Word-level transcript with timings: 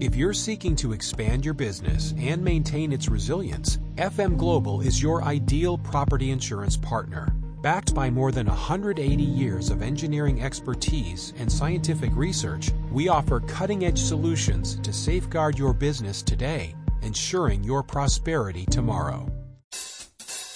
If 0.00 0.16
you're 0.16 0.32
seeking 0.32 0.74
to 0.76 0.94
expand 0.94 1.44
your 1.44 1.52
business 1.52 2.14
and 2.18 2.42
maintain 2.42 2.90
its 2.90 3.10
resilience, 3.10 3.76
FM 3.96 4.38
Global 4.38 4.80
is 4.80 5.02
your 5.02 5.22
ideal 5.24 5.76
property 5.76 6.30
insurance 6.30 6.74
partner. 6.74 7.36
Backed 7.60 7.94
by 7.94 8.08
more 8.08 8.32
than 8.32 8.46
180 8.46 9.22
years 9.22 9.68
of 9.68 9.82
engineering 9.82 10.42
expertise 10.42 11.34
and 11.36 11.52
scientific 11.52 12.10
research, 12.16 12.70
we 12.90 13.10
offer 13.10 13.40
cutting 13.40 13.84
edge 13.84 13.98
solutions 14.00 14.76
to 14.76 14.90
safeguard 14.90 15.58
your 15.58 15.74
business 15.74 16.22
today, 16.22 16.74
ensuring 17.02 17.62
your 17.62 17.82
prosperity 17.82 18.64
tomorrow. 18.70 19.26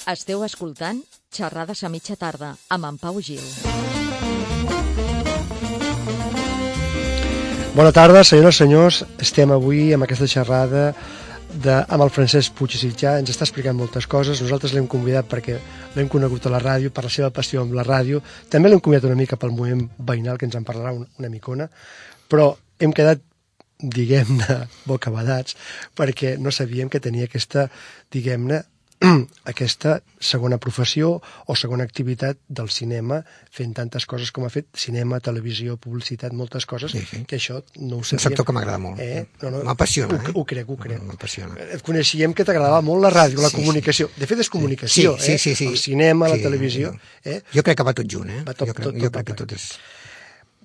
Esteu 0.07 0.43
escoltant 0.43 1.05
Xerrades 1.31 1.83
a 1.85 1.91
mitja 1.93 2.17
tarda 2.17 2.57
amb 2.71 2.85
en 2.85 2.97
Pau 2.97 3.21
Gil. 3.21 3.94
Bona 7.75 7.91
tarda, 7.91 8.21
senyores 8.23 8.55
i 8.55 8.63
senyors. 8.63 8.97
Estem 9.19 9.51
avui 9.51 9.89
amb 9.97 10.05
aquesta 10.07 10.29
xerrada 10.31 10.83
de, 11.51 11.73
amb 11.75 12.05
el 12.05 12.13
Francesc 12.15 12.55
Puig 12.55 12.77
i 12.77 12.79
Sitjà. 12.79 13.17
Ens 13.19 13.33
està 13.33 13.43
explicant 13.49 13.75
moltes 13.75 14.07
coses. 14.07 14.39
Nosaltres 14.45 14.77
l'hem 14.77 14.87
convidat 14.87 15.27
perquè 15.27 15.57
l'hem 15.97 16.07
conegut 16.13 16.47
a 16.47 16.53
la 16.55 16.61
ràdio, 16.63 16.93
per 16.95 17.03
la 17.09 17.11
seva 17.11 17.33
passió 17.35 17.65
amb 17.65 17.75
la 17.75 17.83
ràdio. 17.83 18.21
També 18.53 18.71
l'hem 18.71 18.79
convidat 18.79 19.09
una 19.11 19.19
mica 19.19 19.35
pel 19.35 19.51
moviment 19.57 19.89
veïnal, 19.99 20.39
que 20.39 20.47
ens 20.47 20.55
en 20.55 20.69
parlarà 20.69 20.95
una, 20.95 21.09
una 21.19 21.33
micona. 21.33 21.67
Però 22.31 22.53
hem 22.79 22.95
quedat 22.95 23.27
diguem-ne, 23.83 24.61
bocabadats, 24.93 25.59
perquè 25.99 26.37
no 26.39 26.55
sabíem 26.55 26.87
que 26.87 27.03
tenia 27.03 27.27
aquesta, 27.27 27.67
diguem-ne, 28.15 28.63
aquesta 29.53 29.99
segona 30.21 30.57
professió 30.59 31.21
o 31.47 31.57
segona 31.57 31.85
activitat 31.85 32.39
del 32.49 32.71
cinema, 32.71 33.21
fent 33.53 33.75
tantes 33.77 34.07
coses 34.09 34.31
com 34.35 34.45
ha 34.47 34.51
fet, 34.51 34.67
cinema, 34.75 35.21
televisió, 35.21 35.77
publicitat, 35.77 36.33
moltes 36.33 36.67
coses, 36.67 36.93
Sí, 36.95 37.03
sí. 37.11 37.25
que 37.29 37.37
això 37.37 37.61
no 37.81 37.99
ho 37.99 38.05
sabíem. 38.05 38.19
un 38.19 38.25
sector 38.27 38.47
que 38.47 38.53
m'agrada 38.57 38.79
molt. 38.79 39.01
Eh? 39.01 39.27
No, 39.43 39.51
no, 39.51 39.63
M'apassiona, 39.65 40.15
ho, 40.17 40.29
eh? 40.29 40.33
Ho 40.35 40.45
crec, 40.45 40.69
ho 40.71 40.77
crec. 40.77 41.03
M'apassiona. 41.03 41.55
Et 41.77 41.83
coneixíem 41.83 42.33
que 42.35 42.45
t'agradava 42.45 42.81
molt 42.83 43.03
la 43.03 43.11
ràdio, 43.15 43.41
la 43.43 43.51
Sí, 43.51 43.57
comunicació. 43.61 44.11
De 44.17 44.27
fet, 44.27 44.41
és 44.41 44.49
comunicació, 44.51 45.17
sí, 45.19 45.33
eh? 45.33 45.39
sí, 45.39 45.55
sí. 45.55 45.67
El 45.67 45.79
cinema, 45.79 46.29
la 46.29 46.37
Sí, 46.37 46.43
televisió. 46.43 46.95
Eh? 47.25 47.43
Jo 47.55 47.63
crec 47.63 47.77
que 47.79 47.85
va 47.85 47.93
tot 47.95 48.07
junt, 48.11 48.31
eh? 48.31 48.43
Va 48.47 48.55
tot- 48.55 48.69
jo 48.69 48.75
crec, 48.75 48.85
tot- 48.89 48.95
jo 48.95 49.11
tot 49.11 49.13
crec 49.13 49.21
va 49.21 49.25
que 49.25 49.35
tot 49.45 49.53
és... 49.53 49.69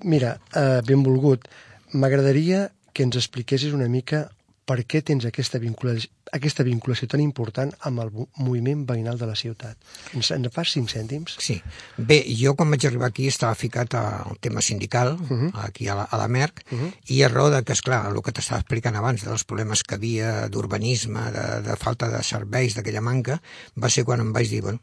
Mira, 0.03 0.39
eh, 0.55 0.81
benvolgut, 0.87 1.47
m'agradaria 1.91 2.69
que 2.93 3.03
ens 3.03 3.15
expliquessis 3.19 3.73
una 3.73 3.87
mica 3.91 4.29
per 4.69 4.83
què 4.85 5.01
tens 5.01 5.25
aquesta 5.25 5.57
vinculació, 5.61 6.11
aquesta 6.35 6.61
vinculació 6.65 7.07
tan 7.09 7.23
important 7.23 7.71
amb 7.89 8.03
el 8.03 8.11
mo- 8.13 8.27
moviment 8.37 8.83
veïnal 8.89 9.17
de 9.17 9.25
la 9.25 9.37
ciutat. 9.39 9.79
Ens 10.13 10.29
en 10.35 10.45
fas 10.53 10.75
cinc 10.75 10.91
cèntims? 10.93 11.39
Sí. 11.41 11.57
Bé, 11.97 12.19
jo 12.37 12.53
quan 12.57 12.69
vaig 12.69 12.85
arribar 12.85 13.09
aquí 13.09 13.25
estava 13.31 13.57
ficat 13.57 13.97
al 13.97 14.37
tema 14.39 14.61
sindical, 14.61 15.15
uh 15.17 15.29
-huh. 15.29 15.49
aquí 15.65 15.87
a 15.87 15.95
la, 15.95 16.03
a 16.03 16.17
la 16.17 16.27
Merck, 16.27 16.63
uh 16.71 16.77
-huh. 16.77 16.93
i 17.07 17.23
a 17.23 17.29
de 17.29 17.63
que, 17.63 17.73
esclar, 17.73 18.05
el 18.05 18.21
que 18.21 18.31
t'estava 18.31 18.59
explicant 18.61 18.95
abans, 18.95 19.23
dels 19.23 19.43
problemes 19.43 19.83
que 19.83 19.95
havia 19.95 20.47
d'urbanisme, 20.49 21.31
de, 21.31 21.61
de 21.61 21.75
falta 21.75 22.07
de 22.09 22.21
serveis, 22.23 22.75
d'aquella 22.75 23.01
manca, 23.01 23.41
va 23.75 23.89
ser 23.89 24.03
quan 24.03 24.19
em 24.19 24.33
vaig 24.33 24.49
dir, 24.49 24.61
bueno, 24.61 24.79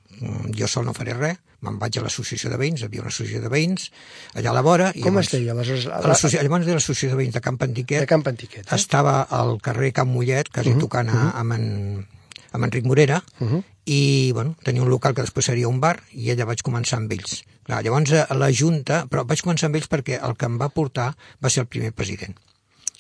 jo 0.58 0.66
sol 0.66 0.84
no 0.84 0.94
faré 0.94 1.14
res, 1.14 1.38
me'n 1.60 1.78
vaig 1.78 1.98
a 1.98 2.02
l'associació 2.02 2.50
de 2.50 2.56
veïns, 2.60 2.82
havia 2.82 3.00
una 3.00 3.08
associació 3.08 3.40
de 3.40 3.48
veïns, 3.48 3.90
allà 4.34 4.50
a 4.50 4.54
la 4.54 4.62
vora... 4.62 4.90
i 4.94 5.00
Com 5.02 5.14
llavors- 5.14 5.32
es 5.32 5.32
deia, 5.40 5.52
aleshores? 5.52 5.86
A 5.86 6.00
l'associ- 6.06 6.40
Llavors 6.42 6.66
de 6.66 6.72
l'associació 6.76 7.10
de 7.10 7.16
veïns 7.22 7.34
de 7.34 7.40
Camp 7.40 7.60
Antiquet, 7.62 8.00
De 8.00 8.06
Camp 8.06 8.26
Antiquet, 8.28 8.66
eh? 8.66 8.74
estava 8.76 9.22
al 9.30 9.56
carrer 9.62 9.92
Camp 9.92 10.10
Mollet, 10.10 10.48
quasi 10.52 10.70
uh 10.70 10.76
-huh, 10.76 10.80
tocant 10.80 11.08
uh 11.10 11.14
-huh. 11.14 11.30
amb, 11.34 11.52
en, 11.52 12.06
amb 12.52 12.64
Enric 12.64 12.84
Morera, 12.84 13.22
uh 13.40 13.48
-huh. 13.48 13.62
i 13.86 14.30
bueno, 14.32 14.56
tenia 14.62 14.82
un 14.82 14.88
local 14.90 15.14
que 15.14 15.22
després 15.22 15.44
seria 15.46 15.68
un 15.68 15.80
bar, 15.80 16.02
i 16.12 16.30
allà 16.30 16.44
vaig 16.44 16.62
començar 16.62 16.96
amb 16.98 17.12
ells. 17.12 17.44
Clar, 17.64 17.82
llavors 17.82 18.12
a 18.12 18.34
la 18.34 18.50
Junta, 18.52 19.06
però 19.10 19.24
vaig 19.26 19.40
començar 19.42 19.66
amb 19.66 19.76
ells 19.76 19.88
perquè 19.88 20.20
el 20.22 20.36
que 20.36 20.46
em 20.46 20.58
va 20.60 20.68
portar 20.68 21.16
va 21.42 21.50
ser 21.50 21.60
el 21.62 21.66
primer 21.66 21.92
president. 21.92 22.36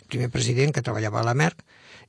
El 0.02 0.06
primer 0.08 0.30
president 0.30 0.72
que 0.72 0.82
treballava 0.82 1.20
a 1.20 1.24
la 1.24 1.34
Merck, 1.34 1.58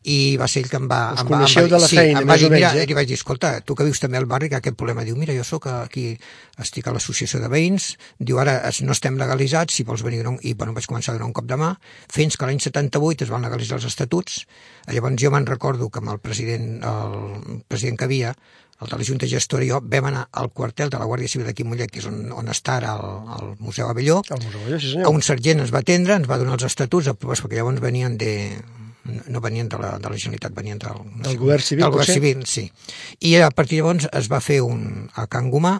i 0.07 0.37
va 0.39 0.47
ser 0.47 0.61
ell 0.63 0.69
que 0.71 0.77
em 0.79 0.85
va... 0.87 0.99
Us 1.15 1.23
em 1.23 1.31
va, 1.31 1.39
em 1.43 1.55
va, 1.57 1.63
de 1.67 1.79
la 1.81 1.89
sí, 1.89 1.97
feina, 1.97 2.21
em 2.21 2.27
va 2.29 2.35
més 2.35 2.43
dir, 2.43 2.47
o 2.47 2.51
menys, 2.53 2.61
mira, 2.61 2.71
eh? 2.77 2.83
i 2.85 2.89
li 2.91 2.97
vaig 2.97 3.09
dir, 3.09 3.17
escolta, 3.19 3.53
tu 3.65 3.75
que 3.75 3.87
vius 3.87 3.99
també 4.03 4.19
al 4.19 4.27
barri, 4.29 4.49
que 4.51 4.59
aquest 4.59 4.77
problema, 4.79 5.03
diu, 5.07 5.17
mira, 5.19 5.35
jo 5.35 5.43
sóc 5.47 5.67
aquí, 5.71 6.05
estic 6.63 6.87
a 6.87 6.93
l'associació 6.95 7.41
de 7.43 7.49
veïns, 7.51 7.89
diu, 8.19 8.39
ara 8.43 8.59
no 8.85 8.95
estem 8.95 9.17
legalitzats, 9.19 9.75
si 9.75 9.87
vols 9.87 10.05
venir, 10.05 10.21
i 10.47 10.53
bueno, 10.53 10.75
vaig 10.77 10.87
començar 10.87 11.13
a 11.13 11.17
donar 11.17 11.31
un 11.31 11.35
cop 11.35 11.49
de 11.49 11.57
mà, 11.59 11.73
fins 12.13 12.37
que 12.37 12.47
l'any 12.47 12.61
78 12.63 13.27
es 13.27 13.33
van 13.33 13.43
legalitzar 13.47 13.81
els 13.81 13.89
estatuts, 13.89 14.45
llavors 14.93 15.19
jo 15.19 15.33
me'n 15.33 15.49
recordo 15.49 15.89
que 15.89 15.99
amb 16.03 16.15
el 16.15 16.23
president, 16.23 16.77
el 16.87 17.61
president 17.67 17.99
que 17.99 18.07
havia, 18.07 18.37
el 18.79 18.87
de 18.87 18.97
la 18.97 19.03
Junta 19.03 19.25
Gestora 19.25 19.65
i 19.65 19.71
jo, 19.71 19.79
vam 19.81 20.05
anar 20.11 20.27
al 20.37 20.51
quartel 20.53 20.91
de 20.93 20.99
la 21.01 21.07
Guàrdia 21.09 21.31
Civil 21.31 21.47
d'aquí 21.49 21.65
Mollet, 21.65 21.89
que 21.89 21.97
és 22.03 22.05
on, 22.05 22.27
on 22.29 22.51
està 22.53 22.77
ara 22.77 22.93
el, 22.93 23.31
el 23.37 23.55
Museu 23.57 23.89
Avelló, 23.89 24.19
El 24.29 24.43
Museu 24.43 24.61
Valló, 24.61 24.79
sí 24.79 24.91
senyor. 24.91 25.15
un 25.17 25.25
sergent 25.25 25.63
ens 25.63 25.73
va 25.73 25.81
atendre, 25.81 26.19
ens 26.21 26.29
va 26.29 26.37
donar 26.37 26.59
els 26.59 26.67
estatuts 26.69 27.09
aprovats, 27.09 27.41
perquè 27.41 27.57
llavors 27.57 27.81
venien 27.81 28.19
de 28.21 28.35
no 29.27 29.41
venien 29.41 29.69
de 29.69 29.77
la, 29.81 29.95
de 29.99 30.09
la 30.09 30.17
Generalitat, 30.17 30.53
venien 30.55 30.77
del, 30.81 30.99
no 31.15 31.23
Del 31.23 31.37
govern 31.37 31.63
civil, 31.63 31.83
Del 31.85 31.91
govern 31.95 32.13
civil, 32.13 32.45
sí. 32.45 32.71
I 33.21 33.35
a 33.41 33.49
partir 33.51 33.77
de 33.77 33.83
llavors 33.83 34.07
es 34.11 34.29
va 34.31 34.39
fer 34.43 34.61
un, 34.61 35.09
a 35.15 35.27
Can 35.27 35.49
Gomà, 35.53 35.77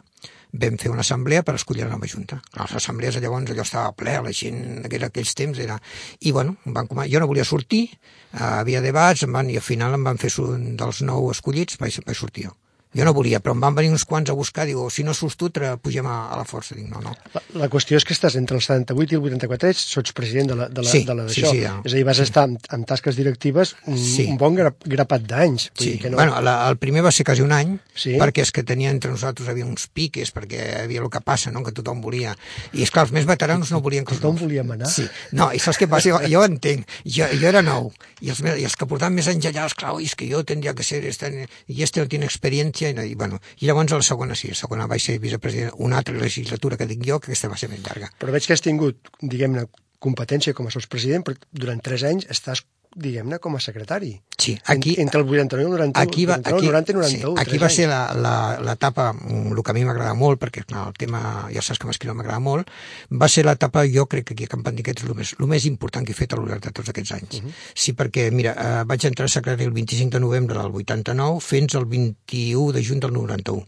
vam 0.58 0.78
fer 0.80 0.90
una 0.90 1.04
assemblea 1.04 1.44
per 1.44 1.56
escollir 1.60 1.84
la 1.84 1.92
nova 1.92 2.08
Junta. 2.08 2.40
Les 2.56 2.76
assemblees 2.80 3.18
llavors 3.22 3.52
allò 3.52 3.66
estava 3.68 3.92
ple, 3.94 4.14
la 4.24 4.32
gent, 4.34 4.86
que 4.88 4.96
era 4.96 5.10
aquells 5.12 5.36
temps, 5.36 5.60
era... 5.60 5.76
I 6.24 6.32
bueno, 6.32 6.56
van 6.66 6.88
començar, 6.88 7.12
jo 7.14 7.20
no 7.20 7.28
volia 7.28 7.46
sortir, 7.46 7.84
eh, 7.92 8.40
havia 8.40 8.82
debats, 8.82 9.24
em 9.28 9.36
van, 9.36 9.50
i 9.52 9.60
al 9.60 9.66
final 9.66 9.94
em 10.00 10.08
van 10.08 10.18
fer 10.18 10.32
su- 10.34 10.48
dels 10.80 11.02
nou 11.06 11.28
escollits, 11.34 11.78
vaig, 11.82 12.00
vaig 12.08 12.18
sortir 12.18 12.48
jo. 12.48 12.56
Jo 12.96 13.04
no 13.06 13.14
volia, 13.14 13.40
però 13.44 13.54
em 13.54 13.62
van 13.62 13.76
venir 13.76 13.90
uns 13.92 14.06
quants 14.08 14.30
a 14.32 14.34
buscar, 14.38 14.66
diu, 14.66 14.86
si 14.90 15.04
no 15.04 15.14
surts 15.14 15.36
tu, 15.38 15.50
pugem 15.82 16.06
a, 16.08 16.30
a 16.32 16.38
la 16.40 16.46
força. 16.48 16.76
Dic, 16.76 16.88
no, 16.90 17.02
no. 17.04 17.12
La, 17.34 17.42
la 17.64 17.68
qüestió 17.70 17.98
és 18.00 18.06
que 18.08 18.14
estàs 18.16 18.36
entre 18.40 18.56
el 18.58 18.64
78 18.64 19.14
i 19.14 19.18
el 19.18 19.28
84 19.28 19.68
anys, 19.70 19.82
sots 19.92 20.14
president 20.18 20.50
de 20.52 20.56
la, 20.56 20.68
de 20.70 20.82
la, 20.86 20.90
Sí, 20.90 21.04
de 21.06 21.16
la 21.16 21.28
sí, 21.30 21.44
sí, 21.44 21.62
ja. 21.62 21.76
És 21.84 21.94
a 21.94 21.98
dir, 21.98 22.06
vas 22.08 22.22
estar 22.24 22.46
amb, 22.48 22.58
amb 22.74 22.88
tasques 22.88 23.18
directives 23.20 23.76
un, 23.86 23.98
Sí. 23.98 24.26
un 24.32 24.38
bon 24.38 24.56
gra, 24.56 24.72
grapat 24.86 25.28
d'anys. 25.28 25.70
Sí, 25.78 25.92
dir 25.92 26.02
que 26.02 26.10
no... 26.10 26.18
bueno, 26.18 26.40
la, 26.42 26.56
el 26.70 26.78
primer 26.78 27.04
va 27.06 27.12
ser 27.12 27.26
quasi 27.28 27.44
un 27.44 27.52
any, 27.52 27.76
Sí. 27.98 28.16
perquè 28.18 28.44
és 28.46 28.52
que 28.54 28.64
tenia 28.64 28.90
entre 28.94 29.12
nosaltres 29.12 29.50
havia 29.50 29.66
uns 29.66 29.88
piques, 29.92 30.32
perquè 30.34 30.84
havia 30.84 31.02
el 31.04 31.10
que 31.12 31.22
passa, 31.22 31.52
no? 31.52 31.64
que 31.68 31.74
tothom 31.76 32.02
volia... 32.02 32.36
I 32.74 32.84
és 32.86 32.92
clar, 32.94 33.08
els 33.08 33.14
més 33.16 33.26
veteranos 33.28 33.72
no 33.74 33.82
volien 33.82 34.06
que 34.06 34.16
Tothom 34.18 34.38
volia 34.40 34.64
manar. 34.64 34.88
Sí, 34.90 35.06
no, 35.38 35.52
i 35.54 35.60
saps 35.60 35.78
què 35.82 35.88
passa? 35.90 36.10
Jo, 36.10 36.20
jo 36.30 36.44
entenc, 36.46 36.88
jo, 37.06 37.26
jo 37.38 37.48
era 37.50 37.62
nou, 37.66 37.92
i 38.22 38.32
els, 38.34 38.40
i 38.42 38.64
els 38.66 38.76
que 38.78 38.88
portaven 38.90 39.16
més 39.18 39.28
anys 39.30 39.46
allà, 39.52 39.66
esclar, 39.70 39.94
és 40.02 40.16
que 40.18 40.28
jo 40.30 40.44
tendria 40.48 40.74
que 40.78 40.86
ser, 40.86 41.04
este, 41.06 41.48
i 41.68 41.84
este 41.84 42.02
no 42.02 42.08
tiene 42.08 42.26
experiencia, 42.30 42.77
i, 42.82 42.92
i, 43.12 43.16
bueno, 43.16 43.40
i 43.62 43.68
llavors 43.70 43.96
la 43.96 44.02
segona 44.06 44.38
sí, 44.38 44.52
la 44.54 44.60
segona 44.60 44.88
vaig 44.88 45.04
ser 45.04 45.18
vicepresident, 45.24 45.76
una 45.84 46.00
altra 46.02 46.16
legislatura 46.18 46.78
que 46.78 46.88
dic 46.90 47.04
jo, 47.08 47.20
que 47.20 47.32
aquesta 47.32 47.52
va 47.52 47.60
ser 47.60 47.70
més 47.74 47.84
llarga. 47.86 48.12
Però 48.22 48.34
veig 48.36 48.48
que 48.48 48.56
has 48.58 48.66
tingut, 48.66 49.12
diguem-ne, 49.22 49.68
competència 50.04 50.54
com 50.54 50.68
a 50.70 50.74
sotspresident, 50.74 51.26
però 51.26 51.38
durant 51.52 51.82
tres 51.84 52.04
anys 52.06 52.28
estàs, 52.34 52.62
diguem-ne, 52.98 53.38
com 53.40 53.56
a 53.56 53.60
secretari. 53.62 54.22
Sí, 54.38 54.58
aquí, 54.66 54.96
En- 54.96 55.02
entre 55.08 55.22
el 55.22 55.28
89 55.28 55.62
i 55.62 55.72
el 55.72 55.78
91, 55.78 56.02
aquí 56.12 56.26
va, 56.26 56.36
89, 56.38 56.58
aquí, 56.58 56.68
90 56.68 56.92
i 56.92 56.96
91. 56.96 57.36
sí, 57.36 57.42
aquí 57.42 57.58
va 57.58 57.66
anys. 57.68 57.76
ser 57.76 57.88
la- 57.90 58.14
la- 58.14 58.60
l'etapa, 58.62 59.14
mm, 59.14 59.52
el 59.56 59.64
que 59.64 59.72
a 59.72 59.74
mi 59.74 59.86
m'agrada 59.86 60.14
molt, 60.14 60.40
perquè 60.42 60.66
clar, 60.66 60.88
el 60.88 60.94
tema, 60.94 61.48
ja 61.54 61.62
saps 61.62 61.80
que 61.80 61.88
m'escriu 61.88 62.14
m'agrada 62.14 62.40
molt, 62.40 62.70
va 63.12 63.28
ser 63.28 63.46
l'etapa, 63.46 63.86
jo 63.88 64.06
crec 64.08 64.26
que 64.26 64.34
aquí 64.34 64.46
a 64.46 64.58
Antiquet 64.70 65.00
és 65.00 65.06
el 65.06 65.16
més, 65.16 65.36
el 65.40 65.48
més 65.48 65.66
important 65.66 66.06
que 66.06 66.12
he 66.12 66.16
fet 66.16 66.34
a 66.34 66.36
lo 66.38 66.46
llarg 66.46 66.62
de 66.62 66.72
tots 66.72 66.90
aquests 66.90 67.12
anys. 67.12 67.42
Mhm. 67.42 67.46
Uh 67.48 67.52
-huh. 67.52 67.72
Sí, 67.74 67.94
perquè, 67.94 68.32
mira, 68.32 68.52
eh, 68.58 68.84
vaig 68.86 69.06
entrar 69.06 69.26
a 69.26 69.30
secretari 69.30 69.64
el 69.66 69.72
25 69.72 70.12
de 70.12 70.20
novembre 70.20 70.58
del 70.60 70.72
89 70.72 71.40
fins 71.42 71.76
al 71.76 71.86
21 71.86 72.72
de 72.72 72.84
juny 72.84 73.00
del 73.00 73.14
91. 73.14 73.66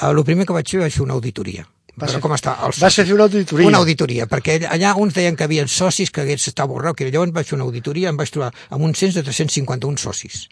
Eh, 0.00 0.10
el 0.10 0.24
primer 0.24 0.46
que 0.46 0.52
vaig 0.52 0.68
fer 0.68 0.80
vaig 0.80 0.92
fer 0.92 1.02
una 1.02 1.14
auditoria. 1.14 1.66
Veure 1.96 2.12
fer- 2.12 2.20
com 2.20 2.32
està 2.36 2.52
el 2.66 2.74
Vas 2.80 2.94
fer 2.98 3.06
una 3.14 3.24
auditoria. 3.24 3.66
Una 3.68 3.78
auditoria, 3.78 4.26
perquè 4.28 4.58
allà 4.68 4.94
uns 5.00 5.14
deien 5.16 5.36
que 5.36 5.44
havia 5.44 5.66
socis 5.66 6.10
que 6.12 6.20
hagués 6.20 6.46
estat 6.50 6.68
borrau, 6.68 6.92
que 6.94 7.08
llavors 7.10 7.32
vaig 7.32 7.46
fer 7.48 7.56
una 7.56 7.64
auditoria, 7.64 8.10
em 8.12 8.16
vaig 8.20 8.30
trobar 8.30 8.52
amb 8.68 8.84
un 8.84 8.92
cens 8.94 9.14
de 9.16 9.22
351 9.24 9.96
socis. 9.96 10.46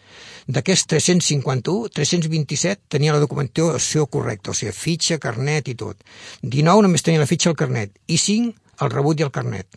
D'aquests 0.49 0.87
351, 0.89 1.89
327 1.93 2.83
tenia 2.89 3.13
la 3.13 3.21
documentació 3.21 4.07
correcta, 4.07 4.51
o 4.53 4.55
sigui, 4.57 4.73
fitxa, 4.73 5.19
carnet 5.21 5.69
i 5.69 5.75
tot. 5.75 6.01
19 6.43 6.83
només 6.89 7.03
tenia 7.05 7.21
la 7.21 7.29
fitxa 7.29 7.51
i 7.51 7.53
el 7.53 7.57
carnet, 7.61 7.93
i 8.09 8.17
5 8.19 8.55
el 8.83 8.91
rebut 8.91 9.21
i 9.21 9.23
el 9.23 9.31
carnet. 9.31 9.69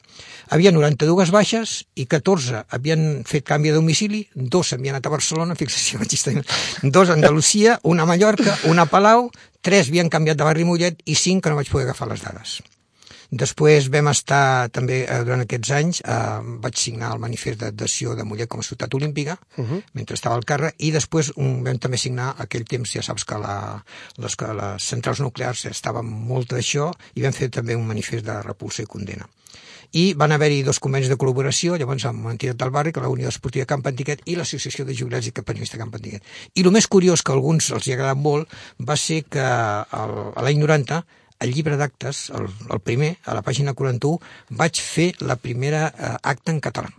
Havia 0.49 0.71
92 0.73 1.29
baixes 1.29 1.83
i 1.95 2.07
14 2.09 2.63
havien 2.73 3.23
fet 3.29 3.45
canvi 3.45 3.69
de 3.69 3.75
domicili, 3.77 4.23
dos 4.33 4.71
havien 4.73 4.95
anat 4.95 5.05
a 5.05 5.11
Barcelona, 5.13 5.53
fixació, 5.59 5.99
dos 6.81 7.09
a 7.09 7.13
Andalusia, 7.13 7.79
una 7.83 8.03
a 8.03 8.09
Mallorca, 8.09 8.57
una 8.65 8.87
a 8.87 8.89
Palau, 8.89 9.29
tres 9.67 9.91
havien 9.91 10.09
canviat 10.09 10.39
de 10.39 10.47
barri 10.47 10.65
Mollet 10.67 11.03
i 11.05 11.15
cinc 11.19 11.43
que 11.43 11.51
no 11.51 11.59
vaig 11.59 11.69
poder 11.71 11.89
agafar 11.89 12.07
les 12.13 12.23
dades. 12.23 12.57
Després 13.27 13.89
vam 13.91 14.07
estar 14.07 14.69
també 14.71 15.01
eh, 15.03 15.17
durant 15.27 15.43
aquests 15.43 15.71
anys, 15.75 15.99
eh, 15.99 16.37
vaig 16.63 16.77
signar 16.79 17.09
el 17.11 17.19
manifest 17.19 17.59
d'adhesió 17.59 18.15
de 18.15 18.23
Mollet 18.23 18.47
com 18.47 18.63
a 18.63 18.67
ciutat 18.67 18.93
olímpica, 18.95 19.35
uh 19.57 19.65
-huh. 19.65 19.81
mentre 19.93 20.15
estava 20.15 20.35
al 20.35 20.45
càrrec, 20.45 20.75
i 20.77 20.91
després 20.91 21.33
um, 21.35 21.63
vam 21.63 21.77
també 21.77 21.97
signar 21.97 22.35
aquell 22.37 22.63
temps, 22.63 22.93
ja 22.93 23.01
saps 23.01 23.25
que, 23.25 23.35
la, 23.35 23.83
les, 24.17 24.35
les 24.39 24.83
centrals 24.83 25.19
nuclears 25.19 25.65
estaven 25.65 26.05
molt 26.05 26.53
d'això, 26.53 26.93
i 27.15 27.21
vam 27.21 27.33
fer 27.33 27.49
també 27.49 27.75
un 27.75 27.87
manifest 27.87 28.25
de 28.25 28.41
repulsa 28.41 28.83
i 28.83 28.85
condena. 28.85 29.27
I 29.93 30.13
van 30.19 30.33
haver-hi 30.35 30.63
dos 30.67 30.81
convenis 30.83 31.07
de 31.11 31.15
col·laboració, 31.19 31.77
llavors 31.79 32.05
amb 32.09 32.25
una 32.25 32.35
entitat 32.35 32.59
del 32.59 32.73
barri, 32.75 32.91
que 32.91 33.03
la 33.03 33.11
Unió 33.11 33.29
Esportiva 33.31 33.67
Camp 33.69 33.85
Antiquet 33.87 34.25
i 34.25 34.35
l'Associació 34.35 34.85
de 34.85 34.95
Jubilats 34.97 35.29
i 35.29 35.35
Campanista 35.35 35.79
Camp 35.79 35.93
Antiquet. 35.95 36.25
I 36.55 36.65
el 36.65 36.73
més 36.75 36.87
curiós, 36.87 37.23
que 37.23 37.31
a 37.31 37.37
alguns 37.37 37.71
els 37.71 37.87
hi 37.87 37.95
ha 37.95 37.99
agradat 37.99 38.19
molt, 38.19 38.51
va 38.79 38.97
ser 38.99 39.23
que 39.29 39.47
l'any 40.43 40.59
90 40.59 41.03
el 41.39 41.53
llibre 41.53 41.77
d'actes, 41.77 42.29
el, 42.33 42.47
el 42.73 42.79
primer, 42.81 43.11
a 43.25 43.35
la 43.37 43.43
pàgina 43.45 43.75
41, 43.77 44.17
vaig 44.57 44.79
fer 44.81 45.11
la 45.21 45.37
primera 45.37 45.83
eh, 45.91 46.15
acta 46.31 46.53
en 46.53 46.61
català. 46.65 46.89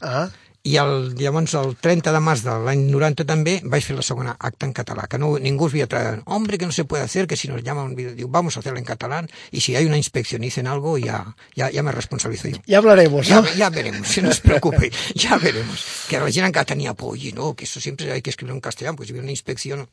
Ah, 0.00 0.30
I 0.64 0.76
el, 0.78 1.16
llavors, 1.18 1.56
el 1.58 1.72
30 1.82 2.12
de 2.14 2.18
març 2.22 2.44
de 2.46 2.52
l'any 2.62 2.84
90 2.86 3.24
també, 3.26 3.56
vaig 3.66 3.82
fer 3.82 3.96
la 3.96 4.04
segona 4.06 4.36
acta 4.38 4.68
en 4.68 4.72
català, 4.76 5.08
que 5.10 5.18
no, 5.18 5.32
ningú 5.42 5.66
es 5.66 5.72
havia 5.74 5.88
traído. 5.90 6.22
Hombre, 6.26 6.56
que 6.56 6.66
no 6.66 6.72
se 6.72 6.84
puede 6.84 7.02
hacer, 7.02 7.26
que 7.26 7.36
si 7.36 7.48
nos 7.48 7.64
llaman, 7.64 7.96
diu, 7.96 8.28
vamos 8.28 8.56
a 8.56 8.60
hacerlo 8.60 8.78
en 8.78 8.84
catalán, 8.84 9.28
y 9.50 9.60
si 9.60 9.74
hay 9.74 9.86
una 9.86 9.96
inspección 9.96 10.44
y 10.44 10.46
dicen 10.46 10.68
algo, 10.68 10.98
ya, 10.98 11.34
ya, 11.56 11.68
ya 11.68 11.82
me 11.82 11.90
responsabilizo 11.90 12.46
yo. 12.46 12.58
Ja 12.68 12.78
hablaremos, 12.78 13.26
Ya, 13.26 13.40
¿no? 13.40 13.54
ya 13.54 13.70
veremos, 13.70 14.22
no 14.22 14.30
es 14.30 14.38
preocupe, 14.40 14.92
ya 15.16 15.36
veremos. 15.38 16.06
Que 16.08 16.20
la 16.20 16.30
gent 16.30 16.46
encara 16.46 16.64
tenia 16.64 16.94
por, 16.94 17.18
i 17.18 17.32
no, 17.32 17.54
que 17.56 17.64
eso 17.64 17.80
siempre 17.80 18.12
hay 18.12 18.22
que 18.22 18.30
escribir 18.30 18.54
en 18.54 18.60
castellà, 18.60 18.94
pues 18.94 19.08
hi 19.10 19.12
havia 19.14 19.22
una 19.26 19.34
inspecció, 19.34 19.88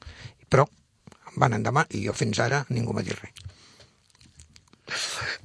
però 0.50 0.68
van 1.36 1.54
endavant 1.57 1.89
i 1.98 2.06
jo 2.06 2.13
fins 2.13 2.38
ara 2.45 2.65
ningú 2.69 2.94
m'ha 2.94 3.01
dit 3.01 3.18
res. 3.18 3.33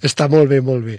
Està 0.05 0.29
molt 0.29 0.49
bé, 0.49 0.61
molt 0.65 0.85
bé. 0.85 0.99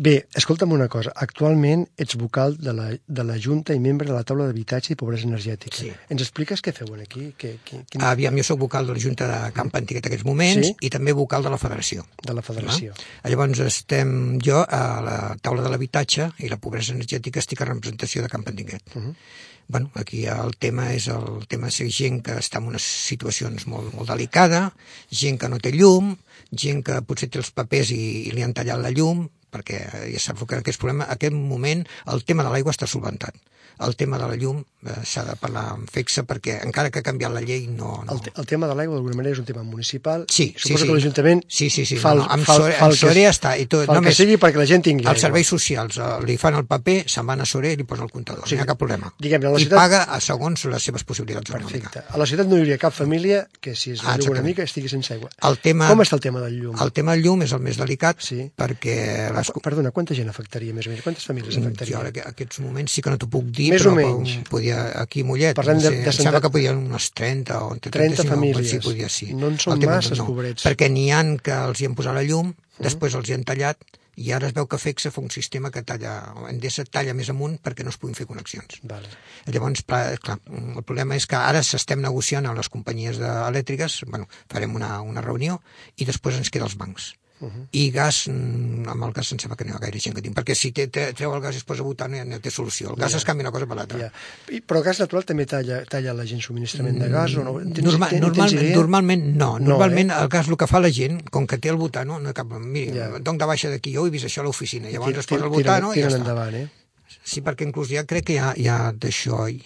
Bé, 0.00 0.14
escolta'm 0.32 0.70
una 0.72 0.86
cosa. 0.88 1.10
Actualment 1.20 1.82
ets 2.00 2.14
vocal 2.16 2.54
de 2.56 2.72
la, 2.72 2.86
de 3.04 3.24
la 3.28 3.34
Junta 3.36 3.74
i 3.76 3.80
membre 3.84 4.06
de 4.08 4.14
la 4.14 4.22
taula 4.24 4.46
d'habitatge 4.48 4.94
i 4.94 4.96
pobresa 4.96 5.26
energètica. 5.28 5.76
Sí. 5.76 5.90
Ens 6.08 6.22
expliques 6.24 6.62
què 6.64 6.72
feu 6.72 6.94
aquí? 6.96 7.26
Que, 7.36 7.50
que, 7.68 7.82
quin... 7.84 8.04
Aviam, 8.08 8.38
jo 8.40 8.44
sóc 8.48 8.62
vocal 8.62 8.88
de 8.88 8.94
la 8.96 9.02
Junta 9.02 9.26
de 9.28 9.50
Camp 9.52 9.74
Antiquet 9.76 10.06
en 10.06 10.08
aquests 10.08 10.24
moments 10.24 10.70
Sí. 10.70 10.72
i 10.88 10.90
també 10.94 11.12
vocal 11.12 11.44
de 11.44 11.50
la 11.52 11.58
Federació. 11.60 12.06
De 12.24 12.32
la 12.32 12.40
federació. 12.40 12.94
Ah? 13.20 13.28
Llavors 13.28 13.60
estem 13.60 14.38
jo 14.40 14.62
a 14.64 14.80
la 15.04 15.16
taula 15.44 15.66
de 15.66 15.72
l'habitatge 15.74 16.30
i 16.40 16.48
la 16.48 16.56
pobresa 16.56 16.94
energètica 16.96 17.42
estic 17.44 17.60
a 17.60 17.66
representació 17.68 18.24
de 18.24 18.32
Camp 18.32 18.48
Antiquet. 18.48 18.80
Uh 18.94 19.02
-huh. 19.02 19.14
bueno, 19.68 19.90
aquí 19.94 20.24
el 20.24 20.56
tema 20.58 20.94
és 20.94 21.08
el 21.08 21.46
tema 21.46 21.66
de 21.66 21.72
ser 21.72 21.90
gent 21.92 22.22
que 22.24 22.32
està 22.32 22.56
en 22.58 22.68
unes 22.68 22.82
situacions 22.82 23.66
molt, 23.66 23.92
molt 23.94 24.08
delicada, 24.08 24.72
gent 25.10 25.38
que 25.38 25.48
no 25.48 25.58
té 25.58 25.72
llum, 25.72 26.16
gent 26.50 26.82
que 26.82 27.02
potser 27.02 27.28
té 27.28 27.38
els 27.38 27.50
papers 27.50 27.90
i, 27.90 28.28
i 28.28 28.30
li 28.32 28.42
han 28.42 28.54
tallat 28.54 28.80
la 28.80 28.90
llum, 28.90 29.28
perquè 29.52 29.80
ja 30.12 30.22
el 30.22 30.46
que 30.48 30.60
aquest 30.60 30.80
problema, 30.82 31.06
en 31.06 31.16
aquest 31.16 31.36
moment 31.36 31.86
el 32.14 32.24
tema 32.24 32.46
de 32.46 32.52
l'aigua 32.54 32.74
està 32.74 32.88
solventat. 32.90 33.36
El 33.78 33.94
tema 33.96 34.18
de 34.18 34.26
la 34.28 34.36
llum 34.36 34.58
eh, 34.84 34.90
s'ha 35.04 35.22
de 35.24 35.34
parlar 35.40 35.70
amb 35.72 35.88
fexa 35.90 36.22
perquè 36.28 36.58
encara 36.66 36.90
que 36.90 36.98
ha 37.00 37.02
canviat 37.02 37.32
la 37.32 37.40
llei 37.40 37.66
no... 37.68 38.02
no... 38.04 38.12
El, 38.12 38.20
te, 38.20 38.32
el 38.36 38.46
tema 38.46 38.66
de 38.68 38.74
l'aigua 38.74 38.96
d'alguna 38.96 39.16
manera 39.16 39.32
és 39.32 39.40
un 39.40 39.46
tema 39.48 39.62
municipal. 39.62 40.26
Sí, 40.28 40.54
Suposo 40.56 40.68
sí, 40.78 40.82
sí. 40.82 40.86
que 40.88 40.94
l'Ajuntament 40.98 41.42
Sí, 41.48 41.70
sí, 41.70 41.86
sí. 41.86 41.96
fa, 41.96 42.12
el- 42.12 42.18
no, 42.18 42.26
amb 42.28 42.44
fa, 42.44 42.56
Sore, 42.58 42.74
fa 42.76 42.86
el 42.86 42.92
que- 42.92 42.98
Sore 43.00 43.24
està. 43.30 43.54
I 43.60 43.66
tot, 43.66 43.86
fa 43.86 43.96
el 43.98 44.04
que 44.04 44.12
sigui 44.12 44.36
perquè 44.36 44.60
la 44.60 44.66
gent 44.66 44.84
tingui 44.84 45.04
Els 45.06 45.14
aigua. 45.14 45.20
serveis 45.28 45.48
socials 45.48 45.96
eh, 45.96 46.10
li 46.26 46.36
fan 46.36 46.54
el 46.60 46.66
paper, 46.66 46.98
se'n 47.08 47.26
van 47.26 47.40
a 47.40 47.46
Sore 47.48 47.72
i 47.72 47.76
li 47.80 47.84
posen 47.88 48.04
el 48.04 48.10
comptador. 48.12 48.44
sigui, 48.48 48.58
no 48.58 48.64
hi 48.64 48.68
ha 48.68 48.70
cap 48.74 48.78
problema. 48.82 49.12
diguem-ne, 49.18 49.46
a 49.48 49.50
la 49.54 49.60
I 49.60 49.64
ciutat- 49.64 49.78
paga 49.80 50.02
a 50.04 50.20
segons 50.20 50.64
les 50.64 50.82
seves 50.82 51.04
possibilitats. 51.04 51.50
Perfecte. 51.50 52.04
A 52.10 52.18
la 52.20 52.26
ciutat 52.26 52.46
no 52.48 52.56
hi 52.56 52.64
hauria 52.66 52.78
cap 52.78 52.92
família 52.92 53.46
que, 53.60 53.74
si 53.76 53.92
es 53.92 54.00
Ah, 54.04 54.18
una 54.28 54.42
mica, 54.42 54.62
estigui 54.62 54.88
sense 54.88 55.12
aigua. 55.14 55.30
El 55.42 55.58
tema, 55.58 55.88
Com 55.88 56.00
està 56.04 56.14
el 56.16 56.20
tema 56.20 56.40
del 56.40 56.60
llum? 56.60 56.76
el 56.82 56.92
tema 56.92 57.12
del 57.12 57.22
llum 57.24 57.42
és 57.42 57.52
el 57.52 57.60
més 57.60 57.76
delicat 57.80 58.20
Sí. 58.20 58.50
perquè 58.56 59.32
les, 59.34 59.48
Qu- 59.52 59.60
Perdona, 59.62 59.90
quanta 59.90 60.14
gent 60.14 60.28
afectaria 60.28 60.72
més 60.74 60.86
o 60.86 60.90
menys? 60.90 61.02
Quantes 61.02 61.24
famílies 61.24 61.54
jo 61.54 61.60
afectaria? 61.60 61.98
ara 61.98 62.12
que- 62.12 62.20
aquests 62.26 62.60
moments 62.60 62.92
sí 62.92 63.02
que 63.02 63.10
no 63.10 63.18
t'ho 63.18 63.28
puc 63.28 63.44
dir, 63.46 63.59
Més 63.68 63.82
però 63.82 63.92
o 63.92 63.94
menys. 63.98 64.48
podia 64.48 64.78
aquí 65.02 65.22
Mollet, 65.22 65.54
Parlem 65.54 65.76
no 65.76 65.82
de- 65.82 65.88
sé, 65.90 65.96
de 66.00 66.10
em 66.10 66.12
sembla 66.16 66.40
que 66.40 66.50
podien 66.50 66.76
unes 66.78 67.10
30 67.12 67.60
o 67.66 67.74
entre 67.74 67.90
30 67.90 68.22
35 68.22 68.34
famílies. 68.34 68.70
Sí, 68.70 68.78
podia, 68.78 69.08
sí. 69.12 69.34
No 69.34 69.48
en 69.48 69.58
són 69.58 69.84
masses, 69.84 70.18
pobrets. 70.20 70.64
Perquè 70.64 70.88
n'hi 70.90 71.10
han 71.12 71.36
que 71.38 71.52
els 71.52 71.80
hi 71.80 71.86
han 71.86 71.94
posat 71.94 72.14
la 72.14 72.22
llum, 72.22 72.54
després 72.78 73.14
els 73.14 73.28
hi 73.28 73.34
han 73.34 73.44
tallat, 73.44 73.76
i 74.20 74.32
ara 74.32 74.46
es 74.48 74.52
veu 74.52 74.66
que 74.68 74.76
FEXA 74.76 75.10
fa 75.10 75.20
un 75.22 75.30
sistema 75.30 75.70
que 75.70 75.82
talla, 75.82 76.34
Endesa 76.50 76.84
talla 76.84 77.14
més 77.14 77.30
amunt 77.30 77.58
perquè 77.62 77.82
no 77.84 77.88
es 77.90 77.96
puguin 77.96 78.14
fer 78.14 78.26
connexions. 78.26 78.80
Vale. 78.82 79.08
Llavors, 79.46 79.82
clar, 80.20 80.38
el 80.76 80.82
problema 80.84 81.16
és 81.16 81.26
que 81.26 81.36
ara 81.36 81.62
s'estem 81.62 82.00
negociant 82.02 82.44
amb 82.46 82.58
les 82.58 82.68
companyies 82.68 83.16
de- 83.18 83.24
elèctriques, 83.48 84.02
bueno, 84.08 84.28
farem 84.50 84.74
una, 84.74 85.00
una 85.00 85.22
reunió 85.22 85.62
i 85.96 86.04
després 86.04 86.36
ens 86.36 86.50
queda 86.50 86.64
els 86.66 86.76
bancs. 86.76 87.14
Uh 87.40 87.46
-huh. 87.48 87.66
I 87.72 87.90
gas, 87.90 88.28
mm, 88.28 88.88
amb 88.88 89.04
el 89.04 89.12
gas 89.12 89.32
em 89.32 89.38
sembla 89.38 89.56
que 89.56 89.64
no 89.64 89.72
hi 89.72 89.76
ha 89.76 89.78
gaire 89.80 89.98
gent 89.98 90.14
que 90.14 90.22
tinc, 90.22 90.36
perquè 90.36 90.54
si 90.54 90.72
té, 90.72 90.88
té, 90.88 91.12
treu 91.14 91.32
el 91.34 91.40
gas 91.40 91.54
i 91.54 91.58
es 91.58 91.64
posa 91.64 91.80
a 91.80 91.84
votar 91.84 92.10
no, 92.10 92.22
no 92.24 92.38
té 92.40 92.50
solució. 92.50 92.90
El 92.90 92.96
gas 92.96 93.12
Ja. 93.12 93.16
es 93.18 93.24
canvia 93.24 93.48
una 93.48 93.52
cosa 93.52 93.66
per 93.66 93.76
l'altra. 93.76 93.98
Ja. 93.98 94.12
I, 94.50 94.60
però 94.60 94.82
gas 94.82 95.00
natural 95.00 95.24
també 95.24 95.46
talla, 95.46 95.84
talla 95.86 96.12
la 96.12 96.26
gent 96.26 96.40
subministrament 96.42 96.98
de 96.98 97.08
gas 97.08 97.34
o 97.36 97.44
no? 97.44 97.58
Tens, 97.60 97.82
Norma, 97.82 98.08
tens- 98.10 98.20
normal, 98.20 98.50
tens 98.50 98.74
normalment 98.76 99.24
no. 99.36 99.58
No, 99.58 99.66
Normalment 99.70 100.10
eh? 100.10 100.22
el 100.22 100.28
gas 100.28 100.48
el 100.48 100.56
que 100.56 100.66
fa 100.66 100.80
la 100.80 100.90
gent, 100.92 101.22
com 101.30 101.46
que 101.46 101.58
té 101.58 101.68
el 101.70 101.76
butano, 101.76 102.18
no 102.20 102.28
hi 102.28 102.30
ha 102.30 102.34
cap... 102.34 102.46
Mira, 102.60 102.92
yeah. 102.94 103.18
de 103.18 103.46
baixa 103.46 103.70
d'aquí, 103.70 103.94
jo 103.94 104.06
he 104.06 104.10
vist 104.10 104.26
això 104.26 104.40
a 104.40 104.44
l'oficina. 104.44 104.90
Llavors 104.90 105.16
es 105.18 105.26
posa 105.26 105.44
el 105.44 105.50
butano 105.50 105.94
i 105.94 106.00
ja 106.00 106.08
està. 106.08 106.16
endavant, 106.18 106.54
eh? 106.54 106.68
Sí, 107.24 107.40
perquè 107.40 107.64
inclús 107.66 107.88
ja 107.88 108.04
crec 108.04 108.24
que 108.26 108.32
hi 108.34 108.38
ha, 108.38 108.52
hi 108.56 108.68
ha 108.68 108.92
d'això, 108.92 109.48
hi, 109.48 109.62